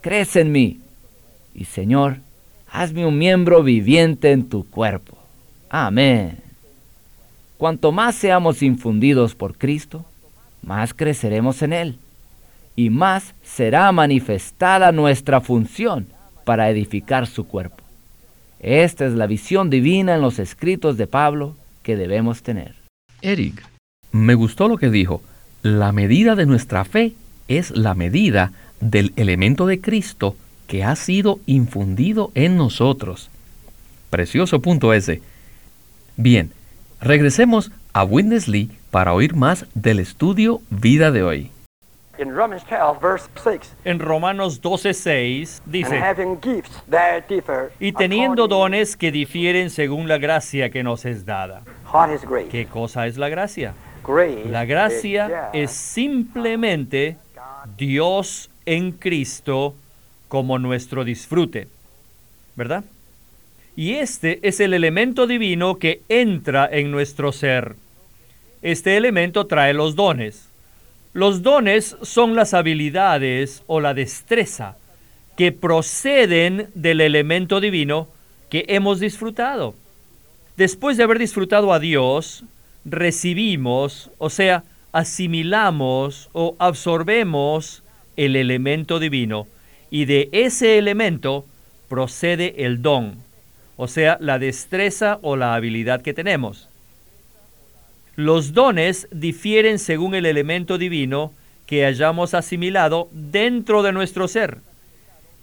Crece 0.01 0.41
en 0.41 0.51
mí. 0.51 0.79
Y 1.55 1.65
Señor, 1.65 2.17
hazme 2.73 3.05
un 3.05 3.17
miembro 3.19 3.61
viviente 3.61 4.31
en 4.31 4.49
tu 4.49 4.65
cuerpo. 4.65 5.15
Amén. 5.69 6.39
Cuanto 7.57 7.91
más 7.91 8.15
seamos 8.15 8.63
infundidos 8.63 9.35
por 9.35 9.55
Cristo, 9.55 10.03
más 10.63 10.93
creceremos 10.93 11.61
en 11.61 11.71
Él 11.71 11.97
y 12.75 12.89
más 12.89 13.35
será 13.43 13.91
manifestada 13.91 14.91
nuestra 14.91 15.39
función 15.39 16.07
para 16.45 16.69
edificar 16.71 17.27
su 17.27 17.45
cuerpo. 17.45 17.83
Esta 18.59 19.05
es 19.05 19.13
la 19.13 19.27
visión 19.27 19.69
divina 19.69 20.15
en 20.15 20.21
los 20.21 20.39
escritos 20.39 20.97
de 20.97 21.05
Pablo 21.05 21.55
que 21.83 21.95
debemos 21.95 22.41
tener. 22.41 22.73
Eric, 23.21 23.63
me 24.11 24.33
gustó 24.33 24.67
lo 24.67 24.77
que 24.77 24.89
dijo. 24.89 25.21
La 25.61 25.91
medida 25.91 26.35
de 26.35 26.47
nuestra 26.47 26.85
fe 26.85 27.13
es 27.47 27.69
la 27.71 27.93
medida 27.93 28.51
del 28.79 29.13
elemento 29.15 29.67
de 29.67 29.79
Cristo 29.79 30.35
que 30.67 30.83
ha 30.83 30.95
sido 30.95 31.39
infundido 31.45 32.31
en 32.35 32.57
nosotros. 32.57 33.29
Precioso 34.09 34.61
punto 34.61 34.93
ese. 34.93 35.21
Bien, 36.17 36.51
regresemos 37.01 37.71
a 37.93 38.03
Witness 38.03 38.47
Lee 38.47 38.69
para 38.91 39.13
oír 39.13 39.35
más 39.35 39.65
del 39.73 39.99
estudio 39.99 40.61
Vida 40.69 41.11
de 41.11 41.23
hoy. 41.23 41.51
En 42.15 42.29
Romanos 43.99 44.61
12:6 44.61 45.61
dice, 45.65 45.99
y 47.79 47.91
teniendo 47.91 48.47
dones 48.47 48.95
que 48.95 49.11
difieren 49.11 49.71
según 49.71 50.07
la 50.07 50.19
gracia 50.19 50.69
que 50.69 50.83
nos 50.83 51.05
es 51.05 51.25
dada. 51.25 51.63
¿Qué 52.51 52.67
cosa 52.67 53.07
es 53.07 53.17
la 53.17 53.29
gracia? 53.29 53.73
La 54.45 54.65
gracia 54.65 55.49
es 55.53 55.71
simplemente 55.71 57.17
Dios 57.77 58.51
en 58.65 58.91
Cristo 58.91 59.75
como 60.33 60.57
nuestro 60.57 61.05
disfrute, 61.05 61.67
¿verdad? 62.55 62.83
Y 63.75 63.91
este 63.93 64.39
es 64.41 64.59
el 64.61 64.73
elemento 64.73 65.27
divino 65.27 65.77
que 65.77 66.01
entra 66.09 66.67
en 66.71 66.89
nuestro 66.89 67.31
ser. 67.31 67.75
Este 68.63 68.97
elemento 68.97 69.45
trae 69.45 69.75
los 69.75 69.95
dones. 69.95 70.49
Los 71.13 71.43
dones 71.43 71.97
son 72.01 72.35
las 72.35 72.55
habilidades 72.55 73.61
o 73.67 73.79
la 73.79 73.93
destreza 73.93 74.75
que 75.37 75.51
proceden 75.51 76.69
del 76.73 77.01
elemento 77.01 77.61
divino 77.61 78.07
que 78.49 78.65
hemos 78.69 78.99
disfrutado. 78.99 79.75
Después 80.57 80.97
de 80.97 81.03
haber 81.03 81.19
disfrutado 81.19 81.73
a 81.73 81.79
Dios, 81.79 82.43
recibimos, 82.85 84.09
o 84.17 84.31
sea, 84.31 84.63
asimilamos 84.93 86.31
o 86.33 86.55
absorbemos 86.57 87.83
el 88.15 88.35
elemento 88.35 88.97
divino 88.97 89.45
y 89.93 90.05
de 90.05 90.27
ese 90.31 90.79
elemento 90.79 91.45
procede 91.87 92.65
el 92.65 92.81
don, 92.81 93.17
o 93.77 93.87
sea, 93.87 94.17
la 94.19 94.39
destreza 94.39 95.19
o 95.21 95.35
la 95.35 95.53
habilidad 95.53 96.01
que 96.01 96.15
tenemos. 96.15 96.67
Los 98.15 98.53
dones 98.53 99.07
difieren 99.11 99.77
según 99.77 100.15
el 100.15 100.25
elemento 100.25 100.79
divino 100.79 101.31
que 101.67 101.85
hayamos 101.85 102.33
asimilado 102.33 103.07
dentro 103.11 103.83
de 103.83 103.91
nuestro 103.91 104.27
ser. 104.27 104.57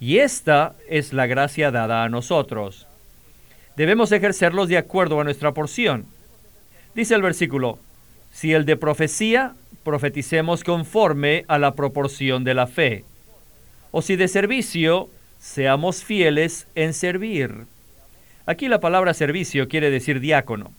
Y 0.00 0.18
esta 0.18 0.74
es 0.88 1.12
la 1.12 1.28
gracia 1.28 1.70
dada 1.70 2.02
a 2.02 2.08
nosotros. 2.08 2.88
Debemos 3.76 4.10
ejercerlos 4.10 4.68
de 4.68 4.78
acuerdo 4.78 5.20
a 5.20 5.24
nuestra 5.24 5.52
porción. 5.52 6.06
Dice 6.96 7.14
el 7.14 7.22
versículo, 7.22 7.78
si 8.32 8.52
el 8.52 8.64
de 8.64 8.76
profecía, 8.76 9.54
profeticemos 9.84 10.64
conforme 10.64 11.44
a 11.46 11.60
la 11.60 11.76
proporción 11.76 12.42
de 12.42 12.54
la 12.54 12.66
fe. 12.66 13.04
O 13.90 14.02
si 14.02 14.16
de 14.16 14.28
servicio, 14.28 15.08
seamos 15.38 16.04
fieles 16.04 16.66
en 16.74 16.94
servir. 16.94 17.66
Aquí 18.46 18.68
la 18.68 18.80
palabra 18.80 19.14
servicio 19.14 19.68
quiere 19.68 19.90
decir 19.90 20.20
diácono. 20.20 20.72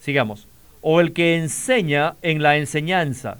Sigamos 0.00 0.46
o 0.80 1.00
el 1.00 1.12
que 1.12 1.36
enseña 1.36 2.14
en 2.22 2.42
la 2.42 2.56
enseñanza, 2.56 3.38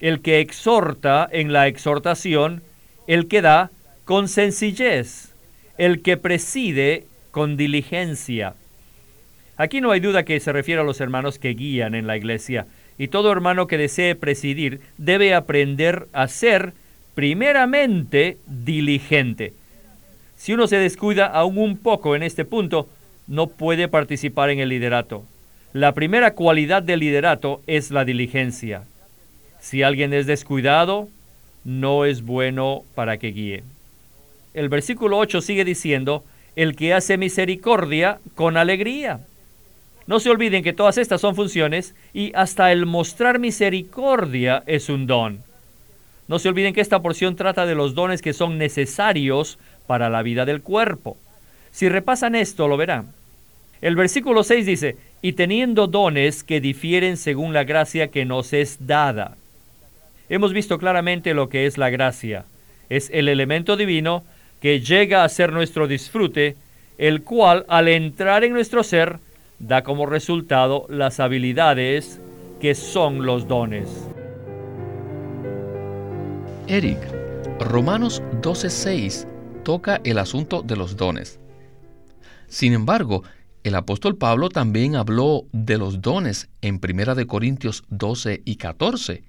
el 0.00 0.20
que 0.20 0.40
exhorta 0.40 1.28
en 1.30 1.52
la 1.52 1.66
exhortación, 1.66 2.62
el 3.06 3.28
que 3.28 3.42
da 3.42 3.70
con 4.04 4.28
sencillez, 4.28 5.34
el 5.78 6.02
que 6.02 6.16
preside 6.16 7.06
con 7.30 7.56
diligencia. 7.56 8.54
Aquí 9.56 9.80
no 9.80 9.90
hay 9.90 10.00
duda 10.00 10.24
que 10.24 10.40
se 10.40 10.52
refiere 10.52 10.80
a 10.80 10.84
los 10.84 11.00
hermanos 11.00 11.38
que 11.38 11.50
guían 11.50 11.94
en 11.94 12.06
la 12.06 12.16
iglesia, 12.16 12.66
y 12.96 13.08
todo 13.08 13.30
hermano 13.30 13.66
que 13.66 13.78
desee 13.78 14.14
presidir 14.14 14.80
debe 14.96 15.34
aprender 15.34 16.08
a 16.12 16.28
ser 16.28 16.72
primeramente 17.14 18.38
diligente. 18.46 19.52
Si 20.36 20.52
uno 20.52 20.66
se 20.66 20.76
descuida 20.76 21.26
aún 21.26 21.58
un 21.58 21.76
poco 21.76 22.16
en 22.16 22.22
este 22.22 22.44
punto, 22.44 22.88
no 23.26 23.46
puede 23.46 23.88
participar 23.88 24.50
en 24.50 24.58
el 24.58 24.70
liderato. 24.70 25.24
La 25.72 25.92
primera 25.92 26.34
cualidad 26.34 26.82
del 26.82 27.00
liderato 27.00 27.62
es 27.66 27.90
la 27.90 28.04
diligencia. 28.04 28.84
Si 29.60 29.82
alguien 29.82 30.12
es 30.12 30.26
descuidado, 30.26 31.08
no 31.64 32.04
es 32.04 32.22
bueno 32.22 32.82
para 32.94 33.18
que 33.18 33.28
guíe. 33.28 33.62
El 34.54 34.68
versículo 34.68 35.18
8 35.18 35.42
sigue 35.42 35.64
diciendo, 35.64 36.24
el 36.56 36.74
que 36.74 36.94
hace 36.94 37.18
misericordia 37.18 38.18
con 38.34 38.56
alegría. 38.56 39.20
No 40.06 40.18
se 40.18 40.30
olviden 40.30 40.64
que 40.64 40.72
todas 40.72 40.98
estas 40.98 41.20
son 41.20 41.36
funciones 41.36 41.94
y 42.12 42.32
hasta 42.34 42.72
el 42.72 42.86
mostrar 42.86 43.38
misericordia 43.38 44.64
es 44.66 44.88
un 44.88 45.06
don. 45.06 45.49
No 46.30 46.38
se 46.38 46.48
olviden 46.48 46.74
que 46.74 46.80
esta 46.80 47.02
porción 47.02 47.34
trata 47.34 47.66
de 47.66 47.74
los 47.74 47.96
dones 47.96 48.22
que 48.22 48.32
son 48.32 48.56
necesarios 48.56 49.58
para 49.88 50.08
la 50.08 50.22
vida 50.22 50.44
del 50.44 50.62
cuerpo. 50.62 51.16
Si 51.72 51.88
repasan 51.88 52.36
esto, 52.36 52.68
lo 52.68 52.76
verán. 52.76 53.08
El 53.80 53.96
versículo 53.96 54.44
6 54.44 54.64
dice, 54.64 54.96
y 55.22 55.32
teniendo 55.32 55.88
dones 55.88 56.44
que 56.44 56.60
difieren 56.60 57.16
según 57.16 57.52
la 57.52 57.64
gracia 57.64 58.12
que 58.12 58.26
nos 58.26 58.52
es 58.52 58.86
dada. 58.86 59.36
Hemos 60.28 60.52
visto 60.52 60.78
claramente 60.78 61.34
lo 61.34 61.48
que 61.48 61.66
es 61.66 61.78
la 61.78 61.90
gracia. 61.90 62.44
Es 62.90 63.10
el 63.12 63.28
elemento 63.28 63.76
divino 63.76 64.22
que 64.60 64.78
llega 64.78 65.24
a 65.24 65.28
ser 65.28 65.52
nuestro 65.52 65.88
disfrute, 65.88 66.54
el 66.96 67.24
cual 67.24 67.64
al 67.66 67.88
entrar 67.88 68.44
en 68.44 68.52
nuestro 68.52 68.84
ser 68.84 69.18
da 69.58 69.82
como 69.82 70.06
resultado 70.06 70.86
las 70.90 71.18
habilidades 71.18 72.20
que 72.60 72.76
son 72.76 73.26
los 73.26 73.48
dones. 73.48 73.88
Eric, 76.70 77.00
Romanos 77.58 78.22
12:6 78.42 79.26
toca 79.64 80.00
el 80.04 80.18
asunto 80.18 80.62
de 80.62 80.76
los 80.76 80.96
dones. 80.96 81.40
Sin 82.46 82.74
embargo, 82.74 83.24
el 83.64 83.74
apóstol 83.74 84.16
Pablo 84.16 84.50
también 84.50 84.94
habló 84.94 85.48
de 85.50 85.78
los 85.78 86.00
dones 86.00 86.48
en 86.60 86.80
1 86.80 87.26
Corintios 87.26 87.82
12 87.88 88.42
y 88.44 88.54
14, 88.54 89.24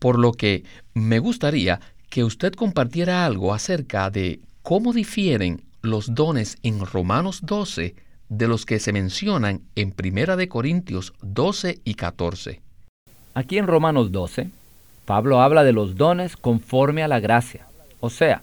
por 0.00 0.18
lo 0.18 0.32
que 0.32 0.64
me 0.92 1.20
gustaría 1.20 1.78
que 2.08 2.24
usted 2.24 2.52
compartiera 2.54 3.24
algo 3.24 3.54
acerca 3.54 4.10
de 4.10 4.40
cómo 4.62 4.92
difieren 4.92 5.62
los 5.82 6.16
dones 6.16 6.58
en 6.64 6.84
Romanos 6.84 7.42
12 7.44 7.94
de 8.28 8.48
los 8.48 8.66
que 8.66 8.80
se 8.80 8.92
mencionan 8.92 9.62
en 9.76 9.94
1 9.96 10.48
Corintios 10.48 11.12
12 11.22 11.80
y 11.84 11.94
14. 11.94 12.60
Aquí 13.34 13.56
en 13.56 13.68
Romanos 13.68 14.10
12, 14.10 14.50
Pablo 15.04 15.40
habla 15.40 15.64
de 15.64 15.72
los 15.72 15.96
dones 15.96 16.36
conforme 16.36 17.02
a 17.02 17.08
la 17.08 17.20
gracia, 17.20 17.66
o 18.00 18.10
sea, 18.10 18.42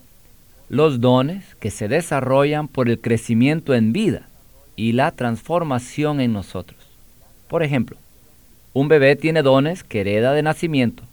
los 0.70 1.00
dones 1.00 1.56
que 1.60 1.72
se 1.72 1.88
desarrollan 1.88 2.68
por 2.68 2.90
el 2.90 3.00
crecimiento 3.00 3.74
en 3.74 3.94
vida 3.94 4.28
y 4.76 4.92
la 4.92 5.12
transformación 5.12 6.20
en 6.20 6.34
nosotros. 6.34 6.80
Por 7.48 7.64
ejemplo, 7.64 7.98
un 8.74 8.90
bebé 8.90 9.16
tiene 9.16 9.44
dones 9.44 9.84
que 9.84 10.02
hereda 10.02 10.34
de 10.34 10.44
nacimiento, 10.44 11.04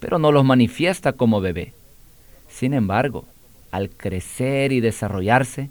pero 0.00 0.18
no 0.18 0.32
los 0.32 0.44
manifiesta 0.44 1.12
como 1.12 1.40
bebé. 1.40 1.74
Sin 2.48 2.72
embargo, 2.72 3.24
al 3.70 3.90
crecer 3.90 4.72
y 4.72 4.80
desarrollarse, 4.80 5.68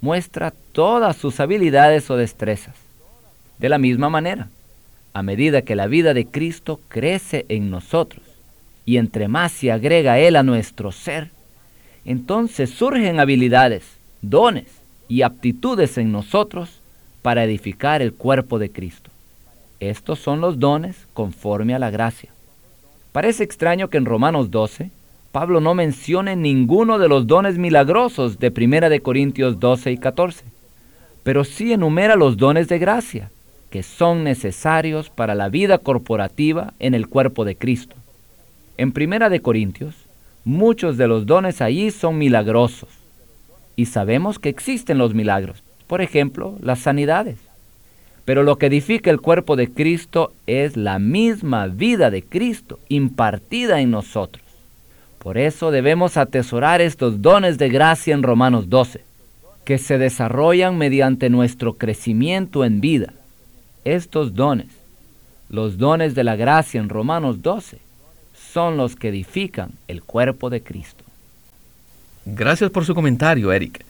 muestra 0.00 0.54
todas 0.72 1.16
sus 1.16 1.38
habilidades 1.40 2.10
o 2.10 2.16
destrezas. 2.16 2.76
De 3.58 3.68
la 3.68 3.78
misma 3.78 4.08
manera, 4.08 4.48
a 5.12 5.22
medida 5.22 5.62
que 5.62 5.76
la 5.76 5.86
vida 5.86 6.14
de 6.14 6.24
Cristo 6.24 6.80
crece 6.88 7.44
en 7.48 7.70
nosotros 7.70 8.29
y 8.90 8.98
entre 8.98 9.28
más 9.28 9.52
se 9.52 9.70
agrega 9.70 10.18
Él 10.18 10.34
a 10.34 10.42
nuestro 10.42 10.90
ser, 10.90 11.30
entonces 12.04 12.70
surgen 12.70 13.20
habilidades, 13.20 13.84
dones 14.20 14.66
y 15.06 15.22
aptitudes 15.22 15.96
en 15.96 16.10
nosotros 16.10 16.80
para 17.22 17.44
edificar 17.44 18.02
el 18.02 18.12
cuerpo 18.12 18.58
de 18.58 18.72
Cristo. 18.72 19.12
Estos 19.78 20.18
son 20.18 20.40
los 20.40 20.58
dones 20.58 21.06
conforme 21.12 21.72
a 21.72 21.78
la 21.78 21.92
gracia. 21.92 22.30
Parece 23.12 23.44
extraño 23.44 23.90
que 23.90 23.98
en 23.98 24.06
Romanos 24.06 24.50
12 24.50 24.90
Pablo 25.30 25.60
no 25.60 25.76
mencione 25.76 26.34
ninguno 26.34 26.98
de 26.98 27.06
los 27.06 27.28
dones 27.28 27.58
milagrosos 27.58 28.40
de 28.40 28.52
1 28.52 28.90
de 28.90 28.98
Corintios 28.98 29.60
12 29.60 29.92
y 29.92 29.98
14, 29.98 30.44
pero 31.22 31.44
sí 31.44 31.72
enumera 31.72 32.16
los 32.16 32.36
dones 32.36 32.66
de 32.66 32.80
gracia, 32.80 33.30
que 33.70 33.84
son 33.84 34.24
necesarios 34.24 35.10
para 35.10 35.36
la 35.36 35.48
vida 35.48 35.78
corporativa 35.78 36.74
en 36.80 36.94
el 36.94 37.06
cuerpo 37.06 37.44
de 37.44 37.54
Cristo. 37.54 37.99
En 38.80 38.94
1 38.96 39.28
de 39.28 39.42
Corintios, 39.42 39.94
muchos 40.42 40.96
de 40.96 41.06
los 41.06 41.26
dones 41.26 41.60
allí 41.60 41.90
son 41.90 42.16
milagrosos, 42.16 42.88
y 43.76 43.84
sabemos 43.84 44.38
que 44.38 44.48
existen 44.48 44.96
los 44.96 45.12
milagros, 45.12 45.62
por 45.86 46.00
ejemplo, 46.00 46.56
las 46.62 46.78
sanidades. 46.78 47.36
Pero 48.24 48.42
lo 48.42 48.56
que 48.56 48.68
edifica 48.68 49.10
el 49.10 49.20
cuerpo 49.20 49.54
de 49.54 49.70
Cristo 49.70 50.32
es 50.46 50.78
la 50.78 50.98
misma 50.98 51.66
vida 51.66 52.10
de 52.10 52.22
Cristo 52.22 52.78
impartida 52.88 53.82
en 53.82 53.90
nosotros. 53.90 54.46
Por 55.18 55.36
eso 55.36 55.70
debemos 55.70 56.16
atesorar 56.16 56.80
estos 56.80 57.20
dones 57.20 57.58
de 57.58 57.68
gracia 57.68 58.14
en 58.14 58.22
Romanos 58.22 58.70
12, 58.70 59.02
que 59.66 59.76
se 59.76 59.98
desarrollan 59.98 60.78
mediante 60.78 61.28
nuestro 61.28 61.74
crecimiento 61.74 62.64
en 62.64 62.80
vida. 62.80 63.12
Estos 63.84 64.32
dones, 64.32 64.68
los 65.50 65.76
dones 65.76 66.14
de 66.14 66.24
la 66.24 66.36
gracia 66.36 66.80
en 66.80 66.88
Romanos 66.88 67.42
12, 67.42 67.89
son 68.52 68.76
los 68.76 68.96
que 68.96 69.08
edifican 69.08 69.72
el 69.88 70.02
cuerpo 70.02 70.50
de 70.50 70.62
Cristo. 70.62 71.04
Gracias 72.24 72.70
por 72.70 72.84
su 72.84 72.94
comentario, 72.94 73.52
Eric. 73.52 73.84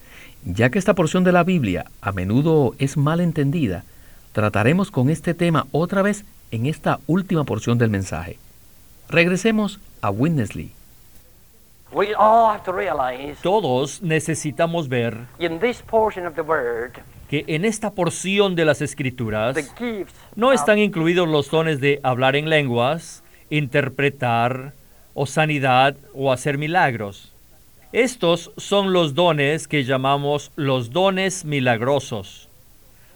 Ya 0.45 0.71
que 0.71 0.79
esta 0.79 0.95
porción 0.95 1.25
de 1.25 1.33
la 1.33 1.45
Biblia 1.45 1.87
a 2.01 2.13
menudo 2.13 2.75
es 2.79 2.97
mal 2.97 3.21
entendida, 3.21 3.85
trataremos 4.33 4.91
con 4.91 5.11
este 5.11 5.35
tema 5.35 5.67
otra 5.73 6.03
vez 6.03 6.25
en 6.51 6.67
esta 6.67 7.01
última 7.07 7.45
porción 7.45 7.79
del 7.79 7.91
mensaje. 7.91 8.39
Regresemos 9.09 9.81
a 10.01 10.11
Witness 10.11 10.55
todos 13.43 14.01
necesitamos 14.03 14.89
ver 14.89 15.17
que 17.29 17.45
en 17.49 17.65
esta 17.65 17.91
porción 17.91 18.55
de 18.55 18.65
las 18.65 18.81
escrituras 18.81 19.57
no 20.37 20.53
están 20.53 20.79
incluidos 20.79 21.29
los 21.29 21.51
dones 21.51 21.81
de 21.81 21.99
hablar 22.05 22.37
en 22.37 22.49
lenguas, 22.49 23.25
interpretar 23.51 24.73
o 25.15 25.27
sanidad 25.27 25.97
o 26.15 26.33
hacer 26.33 26.57
milagros. 26.57 27.33
Estos 27.93 28.53
son 28.57 28.93
los 28.93 29.15
dones 29.15 29.67
que 29.67 29.85
llamamos 29.85 30.53
los 30.57 30.91
dones 30.91 31.45
milagrosos. 31.45 32.49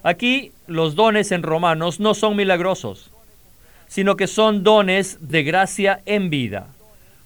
Aquí 0.03 0.53
los 0.66 0.97
dones 0.97 1.33
en 1.33 1.42
Romanos 1.42 2.01
no 2.01 2.12
son 2.14 2.37
milagrosos, 2.37 3.11
sino 3.87 4.16
que 4.16 4.27
son 4.27 4.64
dones 4.64 5.18
de 5.20 5.44
gracia 5.44 6.01
en 6.05 6.29
vida. 6.29 6.66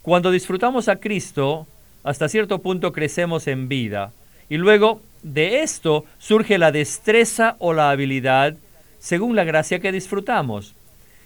Cuando 0.02 0.30
disfrutamos 0.30 0.88
a 0.88 0.96
Cristo, 0.96 1.66
hasta 2.04 2.28
cierto 2.28 2.60
punto 2.60 2.92
crecemos 2.92 3.46
en 3.46 3.68
vida. 3.68 4.12
Y 4.48 4.58
luego 4.58 5.00
de 5.22 5.62
esto 5.62 6.04
surge 6.18 6.58
la 6.58 6.70
destreza 6.70 7.56
o 7.58 7.72
la 7.72 7.90
habilidad 7.90 8.54
según 8.98 9.36
la 9.36 9.44
gracia 9.44 9.80
que 9.80 9.92
disfrutamos. 9.92 10.74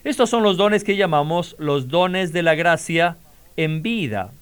Estos 0.05 0.31
son 0.31 0.43
los 0.43 0.57
dones 0.57 0.83
que 0.83 0.97
llamamos 0.97 1.55
los 1.59 1.89
dones 1.89 2.33
de 2.33 2.43
la 2.43 2.57
gracia 2.57 3.17
en 3.57 3.83
vida. 3.83 4.33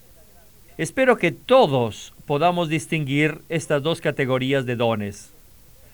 Espero 0.79 1.19
que 1.19 1.33
todos 1.33 2.15
podamos 2.25 2.71
distinguir 2.71 3.43
estas 3.51 3.83
dos 3.83 4.01
categorías 4.01 4.65
de 4.65 4.77
dones. 4.77 5.33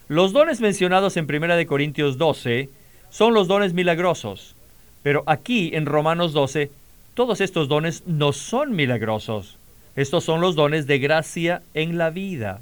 Los 0.06 0.32
dones 0.32 0.60
mencionados 0.60 1.16
en 1.16 1.24
1 1.24 1.66
Corintios 1.66 2.16
12 2.16 2.68
son 3.10 3.34
los 3.34 3.48
dones 3.48 3.72
milagrosos, 3.72 4.54
pero 5.02 5.24
aquí 5.26 5.72
en 5.74 5.86
Romanos 5.86 6.32
12 6.32 6.70
todos 7.14 7.40
estos 7.40 7.66
dones 7.66 8.04
no 8.06 8.32
son 8.32 8.76
milagrosos. 8.76 9.58
Estos 9.96 10.22
son 10.22 10.40
los 10.40 10.54
dones 10.54 10.86
de 10.86 11.00
gracia 11.00 11.62
en 11.74 11.98
la 11.98 12.10
vida 12.10 12.60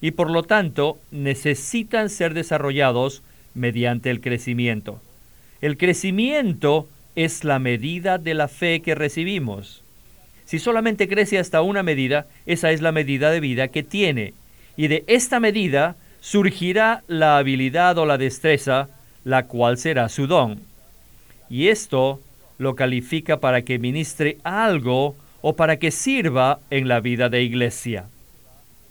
y 0.00 0.12
por 0.12 0.30
lo 0.30 0.44
tanto 0.44 0.96
necesitan 1.10 2.08
ser 2.08 2.32
desarrollados 2.32 3.22
mediante 3.52 4.08
el 4.08 4.22
crecimiento. 4.22 5.02
El 5.60 5.76
crecimiento 5.76 6.88
es 7.16 7.42
la 7.42 7.58
medida 7.58 8.18
de 8.18 8.34
la 8.34 8.48
fe 8.48 8.80
que 8.80 8.94
recibimos. 8.94 9.82
Si 10.44 10.58
solamente 10.58 11.08
crece 11.08 11.38
hasta 11.38 11.62
una 11.62 11.82
medida, 11.82 12.26
esa 12.46 12.70
es 12.70 12.80
la 12.80 12.92
medida 12.92 13.30
de 13.30 13.40
vida 13.40 13.68
que 13.68 13.82
tiene. 13.82 14.34
Y 14.76 14.86
de 14.86 15.04
esta 15.08 15.40
medida 15.40 15.96
surgirá 16.20 17.02
la 17.08 17.38
habilidad 17.38 17.98
o 17.98 18.06
la 18.06 18.18
destreza, 18.18 18.88
la 19.24 19.46
cual 19.46 19.78
será 19.78 20.08
su 20.08 20.26
don. 20.26 20.60
Y 21.50 21.68
esto 21.68 22.20
lo 22.58 22.76
califica 22.76 23.40
para 23.40 23.62
que 23.62 23.78
ministre 23.78 24.38
algo 24.44 25.16
o 25.40 25.56
para 25.56 25.78
que 25.78 25.90
sirva 25.90 26.60
en 26.70 26.88
la 26.88 27.00
vida 27.00 27.28
de 27.28 27.42
iglesia. 27.42 28.06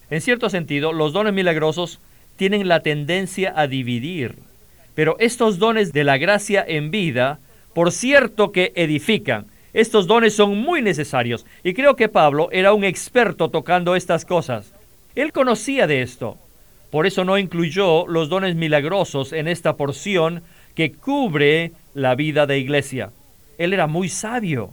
En 0.10 0.22
cierto 0.22 0.50
sentido, 0.50 0.94
los 0.94 1.14
dones 1.14 1.34
milagrosos 1.34 2.00
tienen 2.36 2.68
la 2.68 2.82
tendencia 2.82 3.54
a 3.56 3.68
dividir, 3.68 4.36
pero 4.98 5.16
estos 5.20 5.60
dones 5.60 5.94
de 5.94 6.04
la 6.04 6.18
gracia 6.18 6.66
en 6.68 6.90
vida, 6.90 7.38
por 7.76 7.92
cierto 7.92 8.52
que 8.52 8.74
edifican, 8.74 9.46
estos 9.72 10.08
dones 10.08 10.34
son 10.34 10.58
muy 10.58 10.82
necesarios 10.82 11.46
y 11.64 11.76
creo 11.76 11.96
que 11.96 12.10
Pablo 12.10 12.50
era 12.52 12.74
un 12.74 12.84
experto 12.84 13.52
tocando 13.52 13.96
estas 13.96 14.26
cosas. 14.26 14.74
Él 15.14 15.32
conocía 15.34 15.86
de 15.86 16.02
esto. 16.02 16.40
Por 16.90 17.06
eso 17.06 17.26
no 17.26 17.38
incluyó 17.38 18.08
los 18.08 18.28
dones 18.30 18.56
milagrosos 18.56 19.34
en 19.34 19.48
esta 19.48 19.78
porción 19.78 20.42
que 20.74 20.94
cubre 20.94 21.74
la 21.94 22.16
vida 22.16 22.48
de 22.48 22.58
iglesia. 22.58 23.12
Él 23.60 23.74
era 23.74 23.86
muy 23.86 24.10
sabio. 24.10 24.72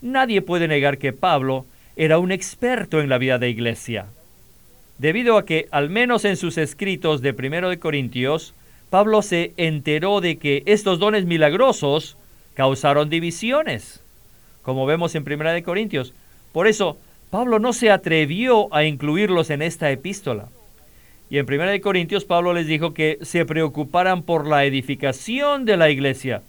Nadie 0.00 0.42
puede 0.42 0.68
negar 0.68 0.96
que 0.98 1.12
Pablo 1.12 1.66
era 1.96 2.20
un 2.20 2.30
experto 2.30 3.00
en 3.00 3.08
la 3.08 3.18
vida 3.18 3.38
de 3.38 3.50
iglesia. 3.50 4.06
Debido 4.98 5.36
a 5.36 5.44
que, 5.44 5.66
al 5.72 5.90
menos 5.90 6.24
en 6.24 6.36
sus 6.36 6.56
escritos 6.56 7.20
de 7.20 7.34
Primero 7.34 7.68
de 7.68 7.80
Corintios, 7.80 8.54
Pablo 8.90 9.22
se 9.22 9.52
enteró 9.56 10.20
de 10.20 10.36
que 10.38 10.64
estos 10.66 10.98
dones 10.98 11.24
milagrosos 11.24 12.16
causaron 12.54 13.08
divisiones, 13.08 14.02
como 14.62 14.84
vemos 14.84 15.14
en 15.14 15.22
Primera 15.22 15.52
de 15.52 15.62
Corintios. 15.62 16.12
Por 16.52 16.66
eso, 16.66 16.98
Pablo 17.30 17.60
no 17.60 17.72
se 17.72 17.92
atrevió 17.92 18.72
a 18.74 18.84
incluirlos 18.84 19.50
en 19.50 19.62
esta 19.62 19.92
epístola. 19.92 20.48
Y 21.30 21.38
en 21.38 21.46
Primera 21.46 21.70
de 21.70 21.80
Corintios 21.80 22.24
Pablo 22.24 22.52
les 22.52 22.66
dijo 22.66 22.92
que 22.92 23.18
se 23.22 23.46
preocuparan 23.46 24.24
por 24.24 24.48
la 24.48 24.64
edificación 24.64 25.64
de 25.64 25.76
la 25.76 25.88
iglesia, 25.88 26.42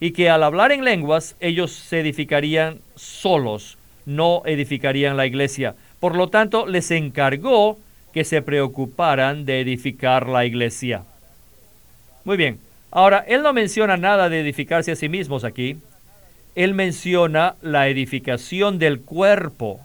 y 0.00 0.10
que 0.10 0.28
al 0.28 0.42
hablar 0.42 0.72
en 0.72 0.84
lenguas 0.84 1.36
ellos 1.38 1.70
se 1.70 2.00
edificarían 2.00 2.80
solos, 2.96 3.78
no 4.04 4.42
edificarían 4.44 5.16
la 5.16 5.26
iglesia. 5.26 5.76
Por 6.00 6.16
lo 6.16 6.28
tanto, 6.28 6.66
les 6.66 6.90
encargó 6.90 7.78
que 8.12 8.24
se 8.24 8.42
preocuparan 8.42 9.44
de 9.44 9.60
edificar 9.60 10.28
la 10.28 10.44
iglesia. 10.44 11.04
Muy 12.24 12.36
bien, 12.36 12.58
ahora 12.90 13.24
él 13.26 13.42
no 13.42 13.52
menciona 13.52 13.96
nada 13.96 14.28
de 14.28 14.40
edificarse 14.40 14.92
a 14.92 14.96
sí 14.96 15.08
mismos 15.08 15.44
aquí. 15.44 15.78
Él 16.54 16.74
menciona 16.74 17.56
la 17.62 17.88
edificación 17.88 18.78
del 18.78 19.00
cuerpo. 19.00 19.80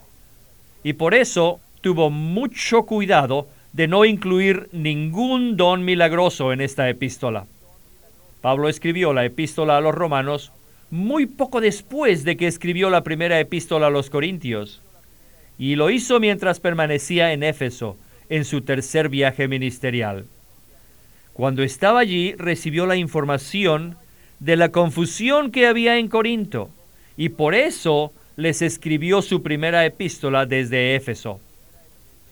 Y 0.84 0.94
por 0.94 1.14
eso 1.14 1.60
tuvo 1.82 2.10
mucho 2.10 2.84
cuidado 2.84 3.48
de 3.74 3.88
no 3.88 4.06
incluir 4.06 4.70
ningún 4.72 5.58
don 5.58 5.86
milagroso 5.86 6.52
en 6.54 6.62
esta 6.62 6.90
epístola. 6.90 7.46
Pablo 8.42 8.70
escribió 8.70 9.14
la 9.14 9.26
epístola 9.26 9.78
a 9.78 9.82
los 9.82 9.96
romanos 9.96 10.52
muy 10.90 11.26
poco 11.26 11.60
después 11.60 12.24
de 12.24 12.38
que 12.38 12.48
escribió 12.48 12.90
la 12.90 13.04
primera 13.04 13.40
epístola 13.40 13.88
a 13.88 13.90
los 13.90 14.10
corintios, 14.10 14.82
y 15.60 15.76
lo 15.76 15.90
hizo 15.90 16.20
mientras 16.20 16.60
permanecía 16.60 17.34
en 17.34 17.44
Éfeso, 17.44 17.98
en 18.30 18.46
su 18.46 18.62
tercer 18.62 19.10
viaje 19.10 19.48
ministerial. 19.48 20.26
Cuando 21.38 21.62
estaba 21.62 22.00
allí 22.00 22.34
recibió 22.34 22.88
la 22.88 22.96
información 22.96 23.96
de 24.40 24.56
la 24.56 24.70
confusión 24.70 25.52
que 25.52 25.68
había 25.68 26.00
en 26.00 26.08
Corinto 26.08 26.72
y 27.16 27.30
por 27.30 27.54
eso 27.54 28.12
les 28.38 28.64
escribió 28.64 29.22
su 29.22 29.44
primera 29.44 29.86
epístola 29.86 30.48
desde 30.48 30.96
Éfeso. 30.96 31.40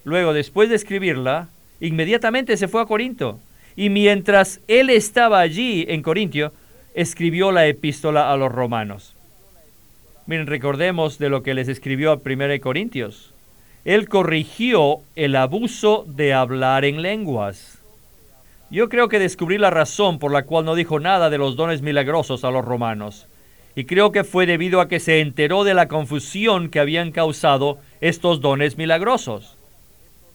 Luego, 0.05 0.33
después 0.33 0.69
de 0.69 0.75
escribirla, 0.75 1.49
inmediatamente 1.79 2.57
se 2.57 2.67
fue 2.67 2.81
a 2.81 2.87
Corinto 2.87 3.39
y 3.75 3.91
mientras 3.91 4.59
él 4.67 4.89
estaba 4.89 5.39
allí 5.39 5.85
en 5.87 6.01
Corintio, 6.01 6.51
escribió 6.95 7.51
la 7.51 7.67
epístola 7.67 8.33
a 8.33 8.37
los 8.37 8.51
romanos. 8.51 9.15
Miren, 10.25 10.47
recordemos 10.47 11.19
de 11.19 11.29
lo 11.29 11.43
que 11.43 11.53
les 11.53 11.67
escribió 11.67 12.11
a 12.11 12.19
1 12.25 12.59
Corintios. 12.59 13.35
Él 13.83 14.09
corrigió 14.09 15.01
el 15.15 15.35
abuso 15.35 16.05
de 16.07 16.33
hablar 16.33 16.85
en 16.85 17.03
lenguas. 17.03 17.74
Yo 18.75 18.89
creo 18.89 19.07
que 19.07 19.19
descubrí 19.19 19.57
la 19.57 19.69
razón 19.69 20.19
por 20.19 20.33
la 20.33 20.43
cual 20.43 20.65
no 20.65 20.75
dijo 20.75 20.99
nada 20.99 21.29
de 21.29 21.37
los 21.37 21.55
dones 21.55 21.81
milagrosos 21.81 22.43
a 22.43 22.51
los 22.51 22.65
romanos. 22.65 23.25
Y 23.73 23.85
creo 23.85 24.11
que 24.11 24.25
fue 24.25 24.45
debido 24.45 24.81
a 24.81 24.89
que 24.89 24.99
se 24.99 25.21
enteró 25.21 25.63
de 25.63 25.73
la 25.73 25.87
confusión 25.87 26.67
que 26.67 26.81
habían 26.81 27.13
causado 27.13 27.79
estos 28.01 28.41
dones 28.41 28.77
milagrosos. 28.77 29.55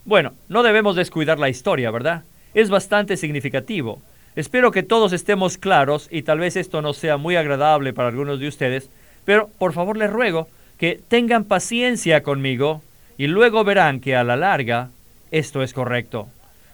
Bueno, 0.05 0.33
no 0.49 0.63
debemos 0.63 0.95
descuidar 0.95 1.37
la 1.37 1.49
historia, 1.49 1.91
¿verdad? 1.91 2.23
Es 2.55 2.71
bastante 2.71 3.15
significativo. 3.15 4.01
Espero 4.35 4.71
que 4.71 4.81
todos 4.81 5.13
estemos 5.13 5.59
claros 5.59 6.07
y 6.09 6.23
tal 6.23 6.39
vez 6.39 6.55
esto 6.55 6.81
no 6.81 6.93
sea 6.93 7.17
muy 7.17 7.35
agradable 7.35 7.93
para 7.93 8.09
algunos 8.09 8.39
de 8.39 8.47
ustedes, 8.47 8.89
pero 9.23 9.51
por 9.59 9.73
favor 9.73 9.97
les 9.97 10.09
ruego 10.09 10.47
que 10.79 10.99
tengan 11.07 11.43
paciencia 11.43 12.23
conmigo 12.23 12.81
y 13.19 13.27
luego 13.27 13.63
verán 13.63 13.99
que 13.99 14.15
a 14.15 14.23
la 14.23 14.35
larga 14.35 14.89
esto 15.29 15.61
es 15.61 15.73
correcto. 15.73 16.27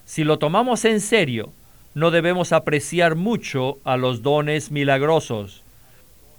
Si 0.06 0.24
lo 0.24 0.40
tomamos 0.40 0.86
en 0.86 1.02
serio, 1.02 1.52
no 1.98 2.12
debemos 2.12 2.52
apreciar 2.52 3.16
mucho 3.16 3.80
a 3.84 3.98
los 3.98 4.22
dones 4.22 4.70
milagrosos. 4.70 5.64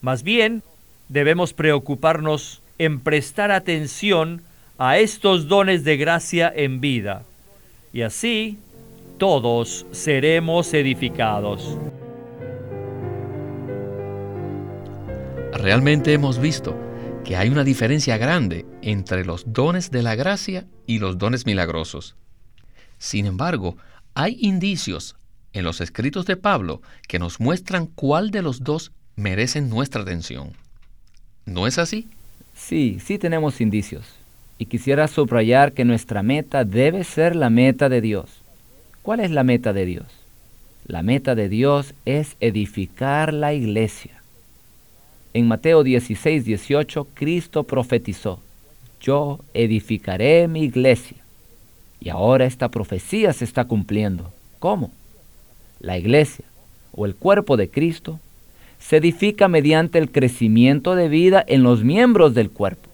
Más 0.00 0.22
bien, 0.22 0.62
debemos 1.08 1.52
preocuparnos 1.52 2.62
en 2.78 3.00
prestar 3.00 3.50
atención 3.50 4.42
a 4.78 4.98
estos 4.98 5.48
dones 5.48 5.82
de 5.82 5.96
gracia 5.96 6.52
en 6.54 6.80
vida. 6.80 7.24
Y 7.92 8.02
así 8.02 8.56
todos 9.18 9.84
seremos 9.90 10.72
edificados. 10.74 11.76
Realmente 15.54 16.12
hemos 16.12 16.38
visto 16.38 16.76
que 17.24 17.34
hay 17.34 17.48
una 17.48 17.64
diferencia 17.64 18.16
grande 18.16 18.64
entre 18.80 19.24
los 19.24 19.52
dones 19.52 19.90
de 19.90 20.04
la 20.04 20.14
gracia 20.14 20.68
y 20.86 21.00
los 21.00 21.18
dones 21.18 21.46
milagrosos. 21.46 22.14
Sin 22.98 23.26
embargo, 23.26 23.76
hay 24.14 24.36
indicios 24.40 25.16
en 25.52 25.64
los 25.64 25.80
escritos 25.80 26.26
de 26.26 26.36
Pablo 26.36 26.82
que 27.06 27.18
nos 27.18 27.40
muestran 27.40 27.86
cuál 27.86 28.30
de 28.30 28.42
los 28.42 28.64
dos 28.64 28.92
merecen 29.16 29.68
nuestra 29.68 30.02
atención. 30.02 30.52
¿No 31.46 31.66
es 31.66 31.78
así? 31.78 32.08
Sí, 32.54 32.98
sí 33.04 33.18
tenemos 33.18 33.60
indicios. 33.60 34.04
Y 34.58 34.66
quisiera 34.66 35.08
subrayar 35.08 35.72
que 35.72 35.84
nuestra 35.84 36.22
meta 36.22 36.64
debe 36.64 37.04
ser 37.04 37.36
la 37.36 37.50
meta 37.50 37.88
de 37.88 38.00
Dios. 38.00 38.42
¿Cuál 39.02 39.20
es 39.20 39.30
la 39.30 39.44
meta 39.44 39.72
de 39.72 39.86
Dios? 39.86 40.06
La 40.86 41.02
meta 41.02 41.34
de 41.34 41.48
Dios 41.48 41.94
es 42.04 42.36
edificar 42.40 43.32
la 43.32 43.54
iglesia. 43.54 44.22
En 45.34 45.46
Mateo 45.46 45.84
16, 45.84 46.44
18, 46.44 47.08
Cristo 47.14 47.64
profetizó, 47.64 48.40
yo 49.00 49.40
edificaré 49.54 50.48
mi 50.48 50.64
iglesia. 50.64 51.18
Y 52.00 52.08
ahora 52.08 52.46
esta 52.46 52.70
profecía 52.70 53.32
se 53.32 53.44
está 53.44 53.66
cumpliendo. 53.66 54.32
¿Cómo? 54.58 54.90
La 55.80 55.98
iglesia 55.98 56.44
o 56.92 57.06
el 57.06 57.14
cuerpo 57.14 57.56
de 57.56 57.68
Cristo 57.68 58.20
se 58.78 58.96
edifica 58.96 59.48
mediante 59.48 59.98
el 59.98 60.10
crecimiento 60.10 60.94
de 60.94 61.08
vida 61.08 61.44
en 61.46 61.62
los 61.62 61.84
miembros 61.84 62.34
del 62.34 62.50
cuerpo. 62.50 62.88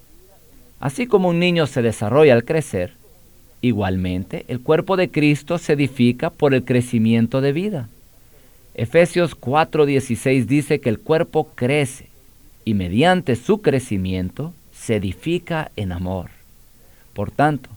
Así 0.81 1.07
como 1.07 1.29
un 1.29 1.39
niño 1.39 1.67
se 1.67 1.83
desarrolla 1.83 2.35
al 2.35 2.45
crecer, 2.45 2.93
igualmente 3.61 4.45
el 4.49 4.61
cuerpo 4.61 4.97
de 4.97 5.11
Cristo 5.11 5.59
se 5.59 5.73
edifica 5.73 6.31
por 6.31 6.55
el 6.55 6.65
crecimiento 6.65 7.41
de 7.41 7.53
vida. 7.53 7.89
Efesios 8.75 9.35
4:16 9.35 10.47
dice 10.47 10.81
que 10.81 10.89
el 10.89 10.99
cuerpo 10.99 11.49
crece 11.55 12.09
y 12.65 12.75
mediante 12.75 13.37
su 13.37 13.63
crecimiento 13.63 14.53
se 14.73 14.97
edifica 14.97 15.71
en 15.77 15.93
amor. 15.93 16.31
Por 17.15 17.31
tanto, 17.31 17.71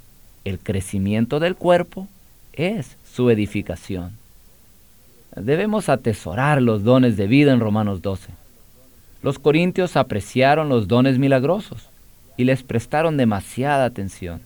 el 0.44 0.60
crecimiento 0.60 1.40
del 1.40 1.56
cuerpo 1.56 2.08
es 2.54 2.98
su 3.14 3.30
edificación. 3.30 4.14
Debemos 5.40 5.90
atesorar 5.90 6.62
los 6.62 6.84
dones 6.84 7.18
de 7.18 7.28
vida 7.28 7.54
en 7.54 7.60
Romanos 7.60 8.02
12. 8.02 8.30
Los 9.24 9.40
corintios 9.40 9.96
apreciaron 9.96 10.70
los 10.70 10.88
dones 10.88 11.20
milagrosos 11.20 11.90
y 12.38 12.44
les 12.44 12.64
prestaron 12.64 13.18
demasiada 13.18 13.86
atención. 13.86 14.42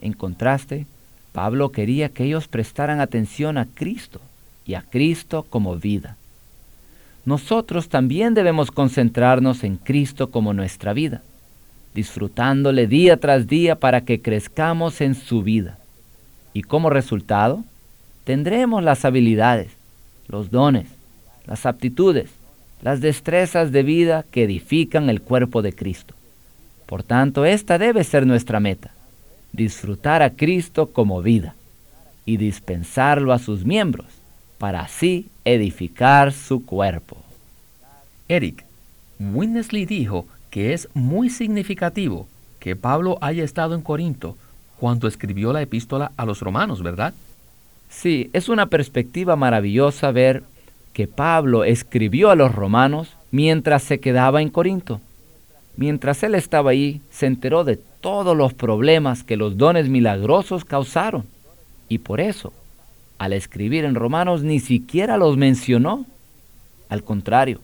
En 0.00 0.12
contraste, 0.12 0.86
Pablo 1.32 1.70
quería 1.70 2.08
que 2.08 2.24
ellos 2.24 2.48
prestaran 2.48 3.00
atención 3.00 3.58
a 3.58 3.66
Cristo 3.66 4.20
y 4.66 4.74
a 4.74 4.82
Cristo 4.82 5.46
como 5.48 5.76
vida 5.76 6.16
nosotros 7.24 7.88
también 7.88 8.34
debemos 8.34 8.70
concentrarnos 8.70 9.64
en 9.64 9.76
Cristo 9.76 10.30
como 10.30 10.52
nuestra 10.52 10.92
vida, 10.92 11.22
disfrutándole 11.94 12.86
día 12.86 13.16
tras 13.16 13.46
día 13.46 13.76
para 13.76 14.02
que 14.02 14.20
crezcamos 14.20 15.00
en 15.00 15.14
su 15.14 15.42
vida. 15.42 15.78
Y 16.52 16.62
como 16.62 16.90
resultado, 16.90 17.64
tendremos 18.24 18.82
las 18.82 19.06
habilidades, 19.06 19.70
los 20.28 20.50
dones, 20.50 20.86
las 21.46 21.66
aptitudes, 21.66 22.30
las 22.82 23.00
destrezas 23.00 23.72
de 23.72 23.82
vida 23.82 24.24
que 24.30 24.44
edifican 24.44 25.08
el 25.10 25.20
cuerpo 25.22 25.62
de 25.62 25.72
Cristo. 25.72 26.14
Por 26.86 27.02
tanto, 27.02 27.44
esta 27.44 27.78
debe 27.78 28.04
ser 28.04 28.26
nuestra 28.26 28.60
meta, 28.60 28.92
disfrutar 29.52 30.22
a 30.22 30.30
Cristo 30.30 30.90
como 30.90 31.22
vida 31.22 31.54
y 32.26 32.36
dispensarlo 32.36 33.32
a 33.32 33.38
sus 33.38 33.64
miembros 33.64 34.06
para 34.58 34.80
así 34.80 35.28
edificar 35.44 36.32
su 36.32 36.64
cuerpo. 36.64 37.16
Eric, 38.28 38.64
Winnesley 39.18 39.86
dijo 39.86 40.26
que 40.50 40.72
es 40.72 40.88
muy 40.94 41.30
significativo 41.30 42.26
que 42.60 42.76
Pablo 42.76 43.18
haya 43.20 43.44
estado 43.44 43.74
en 43.74 43.82
Corinto 43.82 44.36
cuando 44.78 45.08
escribió 45.08 45.52
la 45.52 45.62
epístola 45.62 46.12
a 46.16 46.24
los 46.24 46.40
romanos, 46.40 46.82
¿verdad? 46.82 47.14
Sí, 47.94 48.28
es 48.32 48.48
una 48.48 48.66
perspectiva 48.66 49.36
maravillosa 49.36 50.10
ver 50.10 50.42
que 50.92 51.06
Pablo 51.06 51.64
escribió 51.64 52.30
a 52.30 52.34
los 52.34 52.54
romanos 52.54 53.16
mientras 53.30 53.82
se 53.82 54.00
quedaba 54.00 54.42
en 54.42 54.50
Corinto. 54.50 55.00
Mientras 55.76 56.22
él 56.22 56.34
estaba 56.34 56.70
ahí, 56.70 57.00
se 57.10 57.26
enteró 57.26 57.64
de 57.64 57.78
todos 58.00 58.36
los 58.36 58.52
problemas 58.52 59.22
que 59.22 59.36
los 59.36 59.56
dones 59.56 59.88
milagrosos 59.88 60.64
causaron. 60.64 61.24
Y 61.88 61.98
por 61.98 62.20
eso 62.20 62.52
al 63.18 63.32
escribir 63.32 63.84
en 63.84 63.94
Romanos 63.94 64.42
ni 64.42 64.60
siquiera 64.60 65.16
los 65.16 65.36
mencionó. 65.36 66.04
Al 66.88 67.02
contrario, 67.02 67.60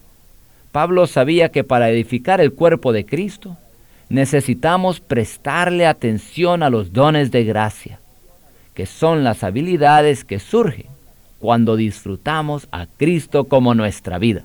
Pablo 0.72 1.06
sabía 1.06 1.50
que 1.50 1.64
para 1.64 1.90
edificar 1.90 2.40
el 2.40 2.52
cuerpo 2.52 2.92
de 2.92 3.04
Cristo 3.04 3.56
necesitamos 4.08 5.00
prestarle 5.00 5.86
atención 5.86 6.62
a 6.62 6.70
los 6.70 6.92
dones 6.92 7.30
de 7.30 7.44
gracia, 7.44 8.00
que 8.80 8.86
son 8.86 9.24
las 9.24 9.44
habilidades 9.44 10.24
que 10.24 10.38
surgen 10.38 10.86
cuando 11.38 11.76
disfrutamos 11.76 12.66
a 12.72 12.86
Cristo 12.86 13.44
como 13.44 13.74
nuestra 13.74 14.18
vida. 14.18 14.44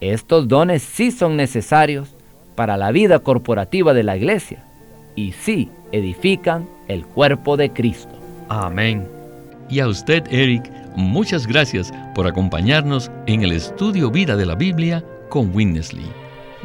Estos 0.00 0.46
dones 0.46 0.84
sí 0.84 1.10
son 1.10 1.36
necesarios 1.36 2.14
para 2.54 2.76
la 2.76 2.92
vida 2.92 3.18
corporativa 3.18 3.92
de 3.92 4.04
la 4.04 4.16
iglesia 4.16 4.62
y 5.16 5.32
sí 5.32 5.68
edifican 5.90 6.68
el 6.86 7.04
cuerpo 7.04 7.56
de 7.56 7.70
Cristo. 7.72 8.16
Amén. 8.48 9.08
Y 9.68 9.80
a 9.80 9.88
usted, 9.88 10.22
Eric, 10.30 10.70
muchas 10.94 11.44
gracias 11.44 11.92
por 12.14 12.28
acompañarnos 12.28 13.10
en 13.26 13.42
el 13.42 13.50
estudio 13.50 14.12
Vida 14.12 14.36
de 14.36 14.46
la 14.46 14.54
Biblia 14.54 15.04
con 15.28 15.52
Winnesley. 15.52 16.06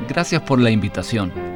Gracias 0.07 0.43
por 0.43 0.59
la 0.59 0.69
invitación. 0.69 1.54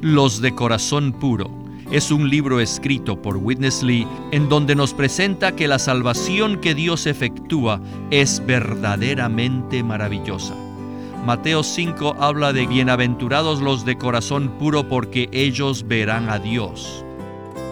Los 0.00 0.40
de 0.40 0.54
Corazón 0.54 1.12
Puro 1.12 1.50
es 1.90 2.10
un 2.10 2.28
libro 2.28 2.60
escrito 2.60 3.22
por 3.22 3.36
Witness 3.36 3.82
Lee 3.82 4.06
en 4.32 4.48
donde 4.48 4.74
nos 4.74 4.94
presenta 4.94 5.54
que 5.54 5.68
la 5.68 5.78
salvación 5.78 6.60
que 6.60 6.74
Dios 6.74 7.06
efectúa 7.06 7.80
es 8.10 8.44
verdaderamente 8.44 9.82
maravillosa. 9.82 10.54
Mateo 11.24 11.62
5 11.62 12.16
habla 12.18 12.52
de 12.52 12.66
bienaventurados 12.66 13.60
los 13.60 13.84
de 13.84 13.96
corazón 13.96 14.50
puro 14.58 14.88
porque 14.88 15.28
ellos 15.32 15.86
verán 15.86 16.30
a 16.30 16.38
Dios. 16.38 17.04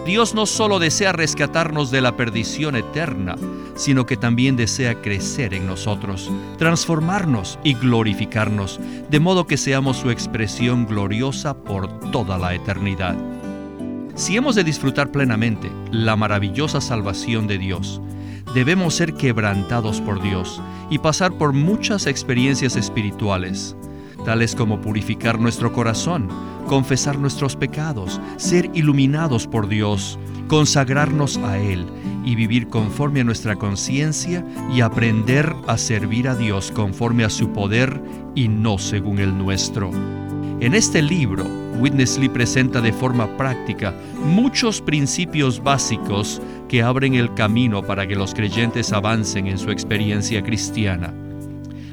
Dios 0.07 0.33
no 0.33 0.45
solo 0.45 0.79
desea 0.79 1.11
rescatarnos 1.11 1.91
de 1.91 1.99
la 1.99 2.15
perdición 2.15 2.77
eterna, 2.77 3.35
sino 3.75 4.05
que 4.05 4.15
también 4.15 4.55
desea 4.55 5.01
crecer 5.01 5.53
en 5.53 5.67
nosotros, 5.67 6.31
transformarnos 6.57 7.59
y 7.61 7.73
glorificarnos, 7.73 8.79
de 9.09 9.19
modo 9.19 9.45
que 9.47 9.57
seamos 9.57 9.97
su 9.97 10.09
expresión 10.09 10.87
gloriosa 10.87 11.61
por 11.61 11.99
toda 12.11 12.37
la 12.37 12.55
eternidad. 12.55 13.17
Si 14.15 14.37
hemos 14.37 14.55
de 14.55 14.63
disfrutar 14.63 15.11
plenamente 15.11 15.69
la 15.91 16.15
maravillosa 16.15 16.79
salvación 16.79 17.45
de 17.45 17.57
Dios, 17.57 18.01
debemos 18.55 18.95
ser 18.95 19.13
quebrantados 19.13 19.99
por 19.99 20.21
Dios 20.21 20.61
y 20.89 20.99
pasar 20.99 21.33
por 21.33 21.51
muchas 21.51 22.07
experiencias 22.07 22.77
espirituales, 22.77 23.75
tales 24.25 24.55
como 24.55 24.81
purificar 24.81 25.39
nuestro 25.39 25.71
corazón, 25.73 26.29
confesar 26.67 27.17
nuestros 27.17 27.55
pecados, 27.55 28.19
ser 28.37 28.69
iluminados 28.73 29.47
por 29.47 29.67
Dios, 29.67 30.19
consagrarnos 30.47 31.37
a 31.37 31.57
Él 31.57 31.85
y 32.25 32.35
vivir 32.35 32.67
conforme 32.67 33.21
a 33.21 33.23
nuestra 33.23 33.55
conciencia 33.55 34.45
y 34.73 34.81
aprender 34.81 35.53
a 35.67 35.77
servir 35.77 36.27
a 36.27 36.35
Dios 36.35 36.71
conforme 36.71 37.23
a 37.23 37.29
su 37.29 37.53
poder 37.53 38.01
y 38.35 38.47
no 38.47 38.77
según 38.77 39.19
el 39.19 39.37
nuestro. 39.37 39.91
En 40.59 40.73
este 40.73 41.01
libro, 41.01 41.45
Witness 41.79 42.17
Lee 42.17 42.29
presenta 42.29 42.81
de 42.81 42.91
forma 42.91 43.37
práctica 43.37 43.93
muchos 44.23 44.81
principios 44.81 45.61
básicos 45.63 46.41
que 46.67 46.81
abren 46.81 47.13
el 47.13 47.33
camino 47.35 47.83
para 47.83 48.07
que 48.07 48.15
los 48.15 48.33
creyentes 48.33 48.91
avancen 48.91 49.47
en 49.47 49.57
su 49.57 49.69
experiencia 49.69 50.43
cristiana. 50.43 51.13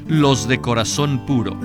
Los 0.07 0.47
de 0.47 0.59
corazón 0.59 1.25
puro. 1.25 1.55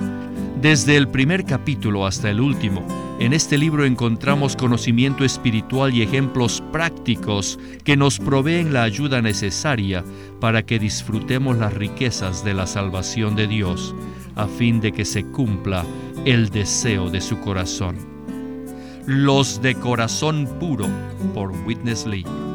Desde 0.61 0.95
el 0.95 1.07
primer 1.07 1.43
capítulo 1.43 2.05
hasta 2.05 2.29
el 2.29 2.39
último, 2.39 2.85
en 3.19 3.33
este 3.33 3.57
libro 3.57 3.83
encontramos 3.83 4.55
conocimiento 4.55 5.25
espiritual 5.25 5.91
y 5.91 6.03
ejemplos 6.03 6.61
prácticos 6.71 7.57
que 7.83 7.97
nos 7.97 8.19
proveen 8.19 8.71
la 8.71 8.83
ayuda 8.83 9.23
necesaria 9.23 10.03
para 10.39 10.63
que 10.63 10.77
disfrutemos 10.77 11.57
las 11.57 11.73
riquezas 11.73 12.45
de 12.45 12.53
la 12.53 12.67
salvación 12.67 13.35
de 13.35 13.47
Dios, 13.47 13.95
a 14.35 14.45
fin 14.45 14.79
de 14.81 14.91
que 14.91 15.03
se 15.03 15.25
cumpla 15.25 15.83
el 16.25 16.49
deseo 16.49 17.09
de 17.09 17.21
su 17.21 17.39
corazón. 17.39 17.97
Los 19.07 19.63
de 19.63 19.73
corazón 19.73 20.47
puro 20.59 20.87
por 21.33 21.49
Witness 21.65 22.05
Lee. 22.05 22.50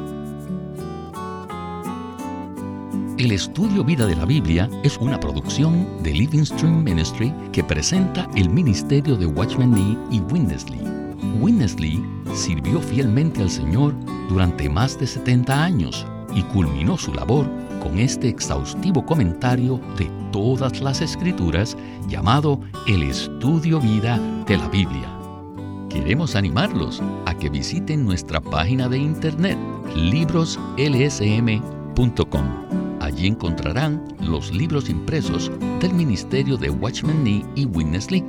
El 3.19 3.33
estudio 3.33 3.83
Vida 3.83 4.07
de 4.07 4.15
la 4.15 4.27
Biblia 4.27 4.69
es 4.83 4.99
una 4.99 5.19
producción 5.19 5.87
de 6.03 6.13
Living 6.13 6.45
Stream 6.45 6.85
Ministry 6.85 7.33
que 7.51 7.65
presenta 7.65 8.29
el 8.37 8.51
ministerio 8.51 9.17
de 9.17 9.25
Watchman 9.25 9.71
Nee 9.71 9.97
y. 10.11 10.21
Witness 11.41 11.81
Lee 11.81 12.05
sirvió 12.35 12.79
fielmente 12.79 13.41
al 13.41 13.49
Señor 13.49 13.95
durante 14.29 14.69
más 14.69 15.01
de 15.01 15.07
70 15.07 15.65
años 15.65 16.07
y 16.35 16.43
culminó 16.43 16.99
su 16.99 17.15
labor 17.15 17.49
con 17.83 17.99
este 17.99 18.29
exhaustivo 18.29 19.07
comentario 19.07 19.81
de 19.97 20.11
todas 20.31 20.83
las 20.83 21.01
escrituras 21.01 21.75
llamado 22.09 22.61
El 22.87 23.03
Estudio 23.03 23.81
Vida 23.81 24.21
de 24.47 24.59
la 24.59 24.69
Biblia. 24.69 25.11
Queremos 25.89 26.37
animarlos 26.37 27.03
a 27.25 27.35
que 27.35 27.49
visiten 27.49 28.05
nuestra 28.05 28.43
página 28.43 28.91
de 28.91 28.99
internet 28.99 29.57
libroslsm.com. 29.95 32.86
Allí 33.07 33.29
encontrarán 33.29 34.03
los 34.19 34.53
libros 34.53 34.91
impresos 34.91 35.53
del 35.81 35.95
ministerio 35.95 36.57
de 36.57 36.71
Watchman 36.71 37.23
Nee 37.23 37.45
y 37.55 37.65
Witness 37.65 38.11
Lee 38.11 38.25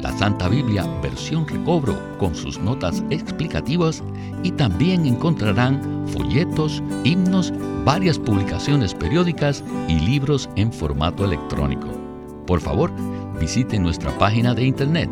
la 0.00 0.10
Santa 0.18 0.48
Biblia 0.48 0.86
versión 1.02 1.46
recobro 1.46 1.98
con 2.18 2.34
sus 2.34 2.58
notas 2.58 3.04
explicativas 3.10 4.02
y 4.42 4.52
también 4.52 5.04
encontrarán 5.04 6.08
folletos, 6.08 6.82
himnos, 7.04 7.52
varias 7.84 8.18
publicaciones 8.18 8.94
periódicas 8.94 9.62
y 9.88 10.00
libros 10.00 10.48
en 10.56 10.72
formato 10.72 11.26
electrónico. 11.26 11.88
Por 12.46 12.60
favor, 12.60 12.90
visite 13.38 13.78
nuestra 13.78 14.16
página 14.18 14.54
de 14.54 14.64
internet 14.64 15.10